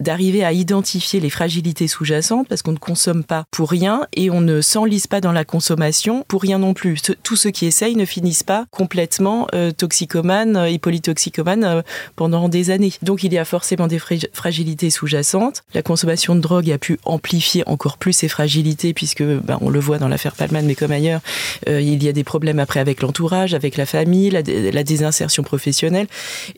d'arriver 0.00 0.42
à 0.42 0.52
identifier 0.52 1.20
les 1.20 1.30
fragilités 1.30 1.86
sous-jacentes, 1.86 2.48
parce 2.48 2.62
qu'on 2.62 2.72
ne 2.72 2.76
consomme 2.76 3.22
pas 3.22 3.44
pour 3.52 3.70
rien 3.70 4.08
et 4.14 4.30
on 4.30 4.40
ne 4.40 4.60
s'enlise 4.60 5.06
pas 5.06 5.20
dans 5.20 5.30
la 5.30 5.44
consommation 5.44 6.24
pour 6.26 6.42
rien 6.42 6.58
non 6.58 6.74
plus. 6.74 7.00
Tous 7.22 7.36
ceux 7.36 7.52
qui 7.52 7.66
essayent 7.66 7.94
ne 7.94 8.04
finissent 8.04 8.42
pas 8.42 8.66
complètement 8.72 9.46
euh, 9.54 9.70
toxicomanes 9.70 10.56
et 10.56 10.74
euh, 10.74 10.78
polytoxicomanes 10.78 11.84
pendant 12.16 12.48
des 12.48 12.70
années. 12.70 12.92
Donc 13.02 13.22
il 13.22 13.32
y 13.32 13.38
a 13.38 13.44
forcément 13.44 13.86
des 13.86 14.00
fragilités 14.32 14.90
sous-jacentes. 14.90 15.62
La 15.74 15.82
consommation 15.82 16.34
de 16.34 16.40
drogue 16.40 16.68
a 16.68 16.78
pu 16.78 16.98
amplifier 17.04 17.62
encore 17.68 17.96
plus 17.98 18.12
ces 18.12 18.26
fragilités, 18.26 18.92
puisque 18.92 19.22
ben, 19.22 19.58
on 19.60 19.70
le 19.70 19.78
voit 19.78 19.98
dans 19.98 20.08
l'affaire 20.08 20.34
Palman, 20.34 20.66
mais 20.66 20.74
comme 20.74 20.90
ailleurs, 20.90 21.20
il 21.68 22.02
y 22.02 22.08
a 22.08 22.12
des 22.12 22.24
problèmes 22.24 22.58
après 22.58 22.80
avec 22.80 23.02
l'entourage, 23.02 23.54
avec 23.54 23.76
la 23.76 23.86
famille, 23.86 24.30
la, 24.30 24.42
la 24.42 24.82
désinsertion 24.82 25.44
professionnelle. 25.44 26.08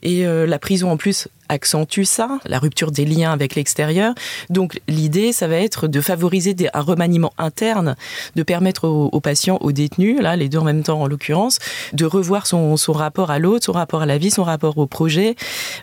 Et 0.02 0.29
la 0.30 0.58
prison 0.58 0.90
en 0.90 0.96
plus 0.96 1.28
accentue 1.50 2.04
ça, 2.04 2.38
la 2.46 2.58
rupture 2.58 2.92
des 2.92 3.04
liens 3.04 3.32
avec 3.32 3.56
l'extérieur. 3.56 4.14
Donc 4.48 4.80
l'idée, 4.88 5.32
ça 5.32 5.48
va 5.48 5.56
être 5.56 5.88
de 5.88 6.00
favoriser 6.00 6.54
un 6.72 6.80
remaniement 6.80 7.32
interne, 7.38 7.96
de 8.36 8.42
permettre 8.42 8.88
aux, 8.88 9.20
patients, 9.20 9.58
aux 9.60 9.72
détenus, 9.72 10.20
là 10.20 10.36
les 10.36 10.48
deux 10.48 10.58
en 10.58 10.64
même 10.64 10.82
temps 10.82 11.02
en 11.02 11.06
l'occurrence, 11.06 11.58
de 11.92 12.04
revoir 12.04 12.46
son, 12.46 12.76
rapport 12.92 13.30
à 13.30 13.38
l'autre, 13.38 13.66
son 13.66 13.72
rapport 13.72 14.02
à 14.02 14.06
la 14.06 14.18
vie, 14.18 14.30
son 14.30 14.44
rapport 14.44 14.78
au 14.78 14.86
projet, 14.86 15.34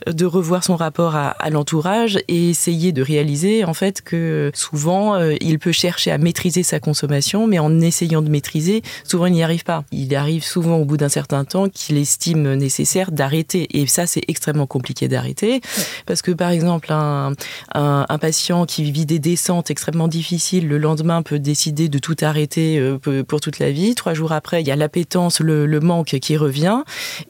de 0.08 0.26
revoir 0.26 0.64
son 0.64 0.76
rapport 0.76 1.16
à, 1.16 1.36
l'entourage 1.50 2.20
et 2.28 2.50
essayer 2.50 2.92
de 2.92 3.02
réaliser 3.02 3.64
en 3.64 3.74
fait 3.74 4.02
que 4.02 4.52
souvent 4.54 5.16
euh, 5.16 5.36
il 5.40 5.60
peut 5.60 5.72
chercher 5.72 6.12
à 6.12 6.18
maîtriser 6.18 6.64
sa 6.64 6.80
consommation, 6.80 7.48
mais 7.48 7.60
en 7.60 7.80
essayant 7.80 8.22
de 8.22 8.30
maîtriser, 8.30 8.82
souvent 9.04 9.28
il 9.28 9.34
n'y 9.34 9.44
arrive 9.44 9.64
pas. 9.64 9.84
Il 9.92 10.14
arrive 10.16 10.44
souvent 10.44 10.78
au 10.78 10.86
bout 10.86 10.98
d'un 10.98 11.10
certain 11.10 11.46
temps 11.46 11.70
qu'il 11.70 11.98
estime 11.98 12.54
nécessaire 12.56 13.12
d'arrêter 13.12 13.68
et 13.72 13.88
ça 13.88 14.08
c'est 14.08 14.24
extrêmement 14.28 14.68
compliqué 14.68 15.08
d'arrêter 15.08 15.57
parce 16.06 16.22
que 16.22 16.32
par 16.32 16.50
exemple, 16.50 16.92
un, 16.92 17.34
un, 17.74 18.18
patient 18.18 18.66
qui 18.66 18.92
vit 18.92 19.06
des 19.06 19.20
descentes 19.20 19.72
extrêmement 19.72 20.08
difficiles, 20.08 20.68
le 20.68 20.78
lendemain 20.78 21.22
peut 21.22 21.40
décider 21.40 21.90
de 21.90 22.00
tout 22.00 22.16
arrêter 22.22 22.80
euh, 22.80 23.24
pour 23.24 23.42
toute 23.42 23.60
la 23.60 23.72
vie. 23.72 23.96
Trois 23.96 24.14
jours 24.14 24.32
après, 24.32 24.62
il 24.62 24.68
y 24.68 24.72
a 24.72 24.76
l'appétence, 24.76 25.40
le, 25.40 25.66
le 25.66 25.80
manque 25.80 26.18
qui 26.20 26.38
revient. 26.38 26.84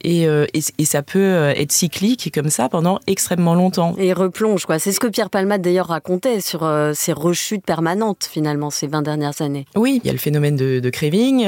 Et, 0.03 0.27
euh, 0.27 0.45
et, 0.53 0.85
ça 0.85 1.01
peut 1.01 1.19
euh, 1.19 1.53
être 1.55 1.71
cyclique 1.71 2.31
comme 2.33 2.49
ça 2.49 2.69
pendant 2.69 2.99
extrêmement 3.07 3.55
longtemps. 3.55 3.95
Et 3.97 4.13
replonge, 4.13 4.65
quoi. 4.65 4.79
C'est 4.79 4.91
ce 4.91 4.99
que 4.99 5.07
Pierre 5.07 5.29
Palmade 5.29 5.61
d'ailleurs 5.61 5.87
racontait 5.87 6.41
sur 6.41 6.69
ces 6.93 7.13
rechutes 7.13 7.65
permanentes 7.65 8.27
finalement 8.31 8.69
ces 8.69 8.87
20 8.87 9.01
dernières 9.01 9.41
années. 9.41 9.65
Oui, 9.75 9.99
il 10.03 10.07
y 10.07 10.09
a 10.09 10.13
le 10.13 10.19
phénomène 10.19 10.55
de, 10.55 10.79
de 10.79 10.89
craving. 10.89 11.47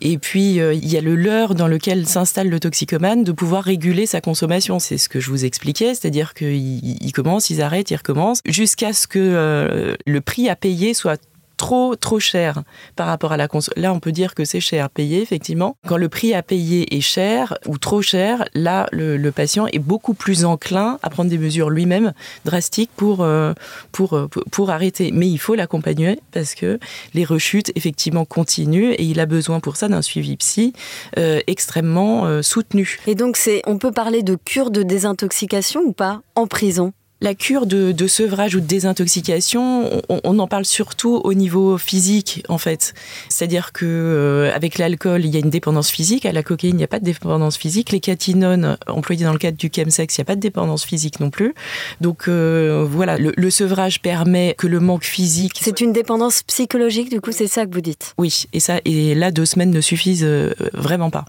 et 0.00 0.18
puis, 0.18 0.56
il 0.56 0.88
y 0.88 0.96
a 0.96 1.00
le 1.00 1.14
leurre 1.16 1.54
dans 1.54 1.68
lequel 1.68 2.06
s'installe 2.06 2.48
le 2.48 2.60
toxicomane 2.60 3.24
de 3.24 3.32
pouvoir 3.32 3.64
réguler 3.64 4.06
sa 4.06 4.20
consommation. 4.20 4.78
C'est 4.78 4.98
ce 4.98 5.08
que 5.08 5.20
je 5.20 5.30
vous 5.30 5.44
expliquais, 5.44 5.94
c'est-à-dire 6.10 6.34
qu'ils 6.34 7.12
commencent, 7.12 7.50
ils 7.50 7.62
arrêtent, 7.62 7.90
ils 7.92 7.96
recommencent, 7.96 8.40
jusqu'à 8.44 8.92
ce 8.92 9.06
que 9.06 9.18
euh, 9.20 9.94
le 10.06 10.20
prix 10.20 10.48
à 10.48 10.56
payer 10.56 10.92
soit 10.92 11.20
trop 11.60 11.94
trop 11.94 12.18
cher 12.18 12.62
par 12.96 13.06
rapport 13.06 13.32
à 13.32 13.36
la 13.36 13.46
consommation. 13.46 13.82
Là, 13.82 13.92
on 13.92 14.00
peut 14.00 14.12
dire 14.12 14.34
que 14.34 14.46
c'est 14.46 14.60
cher 14.60 14.88
payé, 14.88 15.20
effectivement. 15.20 15.76
Quand 15.86 15.98
le 15.98 16.08
prix 16.08 16.32
à 16.32 16.42
payer 16.42 16.96
est 16.96 17.02
cher 17.02 17.58
ou 17.66 17.76
trop 17.76 18.00
cher, 18.00 18.46
là, 18.54 18.88
le, 18.92 19.30
patient 19.30 19.66
est 19.66 19.78
beaucoup 19.78 20.14
plus 20.14 20.46
enclin 20.46 20.98
à 21.02 21.10
prendre 21.10 21.28
des 21.28 21.36
mesures 21.36 21.68
lui-même 21.68 22.14
drastiques 22.46 22.90
pour, 22.96 23.20
euh, 23.20 23.52
euh, 23.52 23.54
pour, 23.92 24.28
pour, 24.50 24.70
arrêter. 24.70 25.10
Mais 25.12 25.28
il 25.28 25.36
faut 25.36 25.54
l'accompagner 25.54 26.18
parce 26.32 26.54
que 26.54 26.78
les 27.12 27.26
rechutes, 27.26 27.72
effectivement, 27.74 28.24
continuent 28.24 28.92
et 28.92 29.04
il 29.04 29.20
a 29.20 29.26
besoin 29.26 29.60
pour 29.60 29.76
ça 29.76 29.88
d'un 29.88 30.02
suivi 30.02 30.38
psy 30.38 30.72
euh, 31.18 31.40
extrêmement 31.46 32.42
soutenu. 32.42 32.98
Et 33.06 33.14
donc, 33.14 33.36
c'est, 33.36 33.60
on 33.66 33.76
peut 33.76 33.92
parler 33.92 34.22
de 34.22 34.34
cure 34.34 34.70
de 34.70 34.82
désintoxication 34.82 35.82
ou 35.82 35.92
pas 35.92 36.22
en 36.34 36.46
prison? 36.46 36.94
La 37.20 37.34
cure 37.34 37.66
de, 37.66 38.06
sevrage 38.06 38.54
ou 38.54 38.60
de 38.60 38.66
désintoxication, 38.66 40.02
on, 40.08 40.38
en 40.38 40.46
parle 40.46 40.64
surtout 40.64 41.20
au 41.22 41.34
niveau 41.34 41.76
physique, 41.76 42.42
en 42.48 42.58
fait. 42.58 42.94
C'est-à-dire 43.28 43.72
que 43.72 43.84
euh, 43.84 44.54
avec 44.54 44.78
l'alcool, 44.78 45.24
il 45.24 45.32
y 45.32 45.36
a 45.36 45.40
une 45.40 45.50
dépendance 45.50 45.90
physique. 45.90 46.24
À 46.24 46.32
la 46.32 46.42
cocaïne, 46.42 46.74
il 46.74 46.78
n'y 46.78 46.84
a 46.84 46.88
pas 46.88 46.98
de 46.98 47.04
dépendance 47.04 47.56
physique. 47.56 47.92
Les 47.92 48.00
catinones 48.00 48.78
employées 48.86 49.24
dans 49.24 49.32
le 49.32 49.38
cadre 49.38 49.58
du 49.58 49.70
chemsex, 49.74 50.16
il 50.16 50.20
n'y 50.20 50.22
a 50.22 50.24
pas 50.24 50.36
de 50.36 50.40
dépendance 50.40 50.84
physique 50.84 51.20
non 51.20 51.30
plus. 51.30 51.54
Donc 52.00 52.28
euh, 52.28 52.86
voilà, 52.88 53.18
le, 53.18 53.50
sevrage 53.50 54.00
permet 54.00 54.54
que 54.56 54.66
le 54.66 54.80
manque 54.80 55.04
physique. 55.04 55.58
C'est 55.60 55.80
une 55.80 55.92
dépendance 55.92 56.42
psychologique, 56.44 57.10
du 57.10 57.20
coup, 57.20 57.32
c'est 57.32 57.48
ça 57.48 57.66
que 57.66 57.74
vous 57.74 57.80
dites? 57.80 58.14
Oui, 58.16 58.44
et 58.52 58.60
ça, 58.60 58.80
et 58.84 59.14
là, 59.14 59.30
deux 59.30 59.44
semaines 59.44 59.70
ne 59.70 59.80
suffisent 59.80 60.24
euh, 60.24 60.54
vraiment 60.72 61.10
pas. 61.10 61.24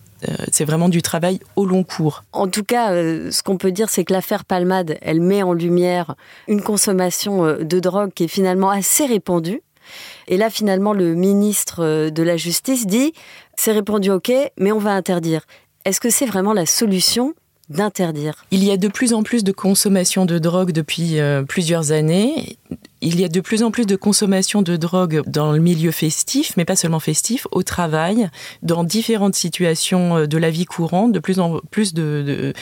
C'est 0.52 0.66
vraiment 0.66 0.90
du 0.90 1.02
travail 1.02 1.40
au 1.56 1.66
long 1.66 1.84
cours. 1.84 2.24
En 2.32 2.48
tout 2.48 2.64
cas, 2.64 2.92
ce 2.94 3.44
qu'on 3.44 3.58
peut 3.58 3.72
dire, 3.72 3.90
c'est 3.90 4.04
que 4.04 4.14
l'affaire 4.14 4.46
Palmade, 4.46 4.98
elle 5.02 5.22
met 5.22 5.44
en 5.44 5.54
lumière 5.54 6.16
une 6.48 6.62
consommation 6.62 7.58
de 7.60 7.80
drogue 7.80 8.12
qui 8.14 8.26
est 8.26 8.28
finalement 8.28 8.70
assez 8.70 9.06
répandue. 9.06 9.62
Et 10.28 10.38
là, 10.38 10.50
finalement, 10.50 10.94
le 10.94 11.16
ministre 11.16 12.10
de 12.10 12.24
la 12.24 12.38
Justice 12.38 12.88
dit, 12.88 13.14
c'est 13.56 13.72
répandu, 13.72 14.12
ok, 14.12 14.32
mais 14.58 14.72
on 14.72 14.80
va 14.80 14.92
interdire. 14.92 15.42
Est-ce 15.86 16.00
que 16.00 16.10
c'est 16.10 16.26
vraiment 16.26 16.54
la 16.54 16.66
solution 16.66 17.34
d'interdire? 17.70 18.46
Il 18.52 18.64
y 18.64 18.72
a 18.72 18.78
de 18.78 18.88
plus 18.88 19.14
en 19.14 19.24
plus 19.24 19.44
de 19.44 19.52
consommation 19.52 20.26
de 20.26 20.38
drogue 20.38 20.72
depuis 20.72 21.20
euh, 21.20 21.44
plusieurs 21.44 21.92
années. 21.92 22.58
Il 23.02 23.20
y 23.20 23.26
a 23.26 23.30
de 23.30 23.42
plus 23.42 23.64
en 23.64 23.72
plus 23.72 23.88
de 23.88 23.96
consommation 23.96 24.62
de 24.62 24.78
drogue 24.78 25.24
dans 25.26 25.52
le 25.52 25.60
milieu 25.60 25.92
festif, 25.92 26.54
mais 26.56 26.66
pas 26.66 26.76
seulement 26.76 27.00
festif, 27.00 27.48
au 27.52 27.64
travail, 27.64 28.30
dans 28.62 28.84
différentes 28.84 29.36
situations 29.36 30.18
euh, 30.18 30.28
de 30.28 30.38
la 30.38 30.52
vie 30.52 30.66
courante. 30.66 31.12
De 31.12 31.20
plus 31.20 31.40
en 31.40 31.60
plus 31.72 31.94
de, 31.94 32.54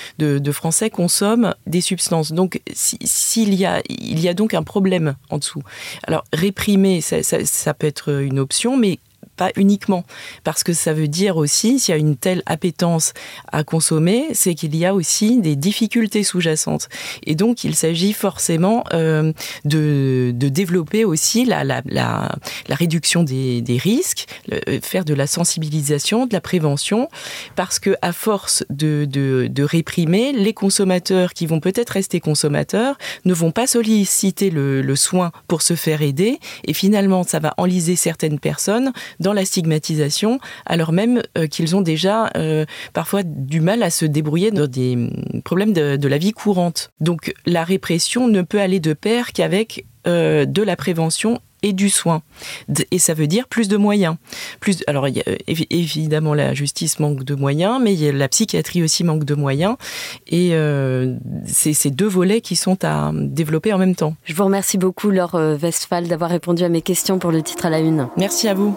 Français 0.51 0.89
consomment 0.89 1.53
des 1.67 1.81
substances. 1.81 2.31
Donc, 2.31 2.61
s'il 2.73 3.53
y 3.53 3.65
a, 3.65 3.81
il 3.87 4.19
y 4.19 4.27
a 4.27 4.33
donc 4.33 4.53
un 4.53 4.63
problème 4.63 5.15
en 5.29 5.37
dessous. 5.37 5.61
Alors, 6.07 6.23
réprimer, 6.33 7.01
ça 7.01 7.73
peut 7.73 7.87
être 7.87 8.21
une 8.21 8.39
option, 8.39 8.77
mais 8.77 8.99
pas 9.39 9.51
uniquement. 9.55 10.03
Parce 10.43 10.65
que 10.65 10.73
ça 10.73 10.91
veut 10.91 11.07
dire 11.07 11.37
aussi, 11.37 11.79
s'il 11.79 11.93
y 11.93 11.97
a 11.97 11.97
une 11.97 12.17
telle 12.17 12.43
appétence 12.45 13.13
à 13.53 13.63
consommer, 13.63 14.25
c'est 14.33 14.53
qu'il 14.53 14.75
y 14.75 14.85
a 14.85 14.93
aussi 14.93 15.39
des 15.39 15.55
difficultés 15.55 16.23
sous-jacentes. 16.23 16.89
Et 17.23 17.35
donc, 17.35 17.63
il 17.63 17.73
s'agit 17.73 18.11
forcément 18.11 18.83
euh, 18.93 19.31
de, 19.63 20.33
de, 20.35 20.49
développer 20.49 21.05
aussi 21.05 21.45
la, 21.45 21.63
la, 21.63 21.81
la, 21.85 22.29
réduction 22.69 23.23
des, 23.23 23.61
des 23.61 23.77
risques, 23.77 24.25
faire 24.83 25.05
de 25.05 25.13
la 25.13 25.25
sensibilisation, 25.25 26.25
de 26.25 26.33
la 26.33 26.41
prévention, 26.41 27.07
parce 27.55 27.79
que 27.79 27.95
à 28.01 28.11
force 28.11 28.65
de, 28.69 29.05
de, 29.09 29.63
réprimer, 29.63 30.33
les 30.33 30.53
consommateurs 30.53 31.33
qui 31.33 31.45
vont 31.45 31.61
peut-être 31.61 31.91
rester 31.91 32.19
consommateurs 32.19 32.97
ne 33.23 33.33
vont 33.33 33.51
pas 33.51 33.67
solliciter 33.67 34.49
le, 34.49 34.81
le 34.81 34.95
soin 34.97 35.31
pour 35.47 35.61
se 35.61 35.75
faire 35.75 36.01
aider, 36.01 36.39
et 36.65 36.73
finalement, 36.73 37.23
ça 37.23 37.39
va 37.39 37.53
enliser 37.57 37.95
certaines 37.95 38.39
personnes 38.39 38.91
dans 39.21 39.28
la 39.33 39.45
stigmatisation, 39.45 40.39
alors 40.65 40.91
même 40.91 41.21
euh, 41.37 41.47
qu'ils 41.47 41.75
ont 41.75 41.81
déjà 41.81 42.29
euh, 42.37 42.65
parfois 42.93 43.23
du 43.23 43.61
mal 43.61 43.83
à 43.83 43.89
se 43.89 44.05
débrouiller 44.05 44.51
dans 44.51 44.67
des 44.67 44.95
mm, 44.95 45.41
problèmes 45.43 45.73
de, 45.73 46.07
la 46.07 46.17
vie 46.17 46.31
courante. 46.31 46.91
Donc 46.99 47.33
la 47.45 47.63
répression 47.63 48.27
ne 48.27 48.41
peut 48.41 48.59
aller 48.59 48.79
de 48.79 48.93
pair 48.93 49.31
qu'avec 49.31 49.85
euh, 50.07 50.45
de 50.45 50.63
la 50.63 50.75
prévention 50.75 51.39
et 51.61 51.73
du 51.73 51.89
soin. 51.89 52.21
Et 52.89 52.99
ça 52.99 53.13
veut 53.13 53.27
dire 53.27 53.47
plus 53.47 53.67
de 53.67 53.75
moyens. 53.75 54.15
Plus, 54.61 54.81
alors, 54.87 55.07
évidemment, 55.69 56.33
la 56.33 56.53
justice 56.53 56.99
manque 56.99 57.25
de 57.25 57.35
moyens, 57.35 57.81
mais 57.83 57.95
la 58.13 58.29
psychiatrie 58.29 58.81
aussi 58.81 59.03
manque 59.03 59.25
de 59.25 59.35
moyens. 59.35 59.75
Et 60.27 60.53
c'est 61.45 61.73
ces 61.73 61.91
deux 61.91 62.07
volets 62.07 62.39
qui 62.39 62.55
sont 62.55 62.85
à 62.85 63.11
développer 63.13 63.73
en 63.73 63.77
même 63.77 63.95
temps. 63.95 64.15
Je 64.23 64.33
vous 64.33 64.45
remercie 64.45 64.77
beaucoup, 64.77 65.09
Laure 65.09 65.35
Westphal, 65.61 66.07
d'avoir 66.07 66.29
répondu 66.29 66.63
à 66.63 66.69
mes 66.69 66.81
questions 66.81 67.19
pour 67.19 67.31
le 67.31 67.41
titre 67.41 67.65
à 67.65 67.69
la 67.69 67.79
une. 67.79 68.07
Merci 68.15 68.47
à 68.47 68.53
vous. 68.53 68.73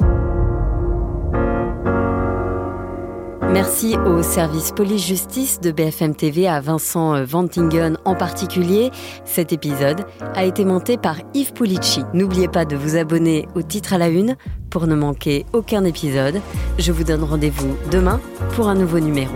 Merci 3.53 3.97
au 4.07 4.23
service 4.23 4.73
police-justice 4.73 5.61
de 5.61 5.73
BFM 5.73 6.15
TV, 6.15 6.49
à 6.49 6.61
Vincent 6.61 7.23
Vantingen 7.23 7.99
en 8.07 8.15
particulier. 8.15 8.91
Cet 9.27 9.53
épisode 9.53 10.07
a 10.35 10.47
été 10.47 10.65
monté 10.65 10.97
par 10.97 11.17
Yves 11.35 11.53
Pulici. 11.53 12.03
N'oubliez 12.15 12.49
pas 12.49 12.65
de 12.65 12.77
vous 12.77 12.97
abonner 12.97 13.47
au 13.55 13.61
titre 13.61 13.93
à 13.93 13.99
la 13.99 14.09
une 14.09 14.37
pour 14.71 14.87
ne 14.87 14.95
manquer 14.95 15.45
aucun 15.53 15.85
épisode. 15.85 16.41
Je 16.79 16.93
vous 16.93 17.05
donne 17.05 17.25
rendez-vous 17.25 17.77
demain 17.91 18.21
pour 18.55 18.69
un 18.69 18.75
nouveau 18.75 19.01
numéro. 19.01 19.35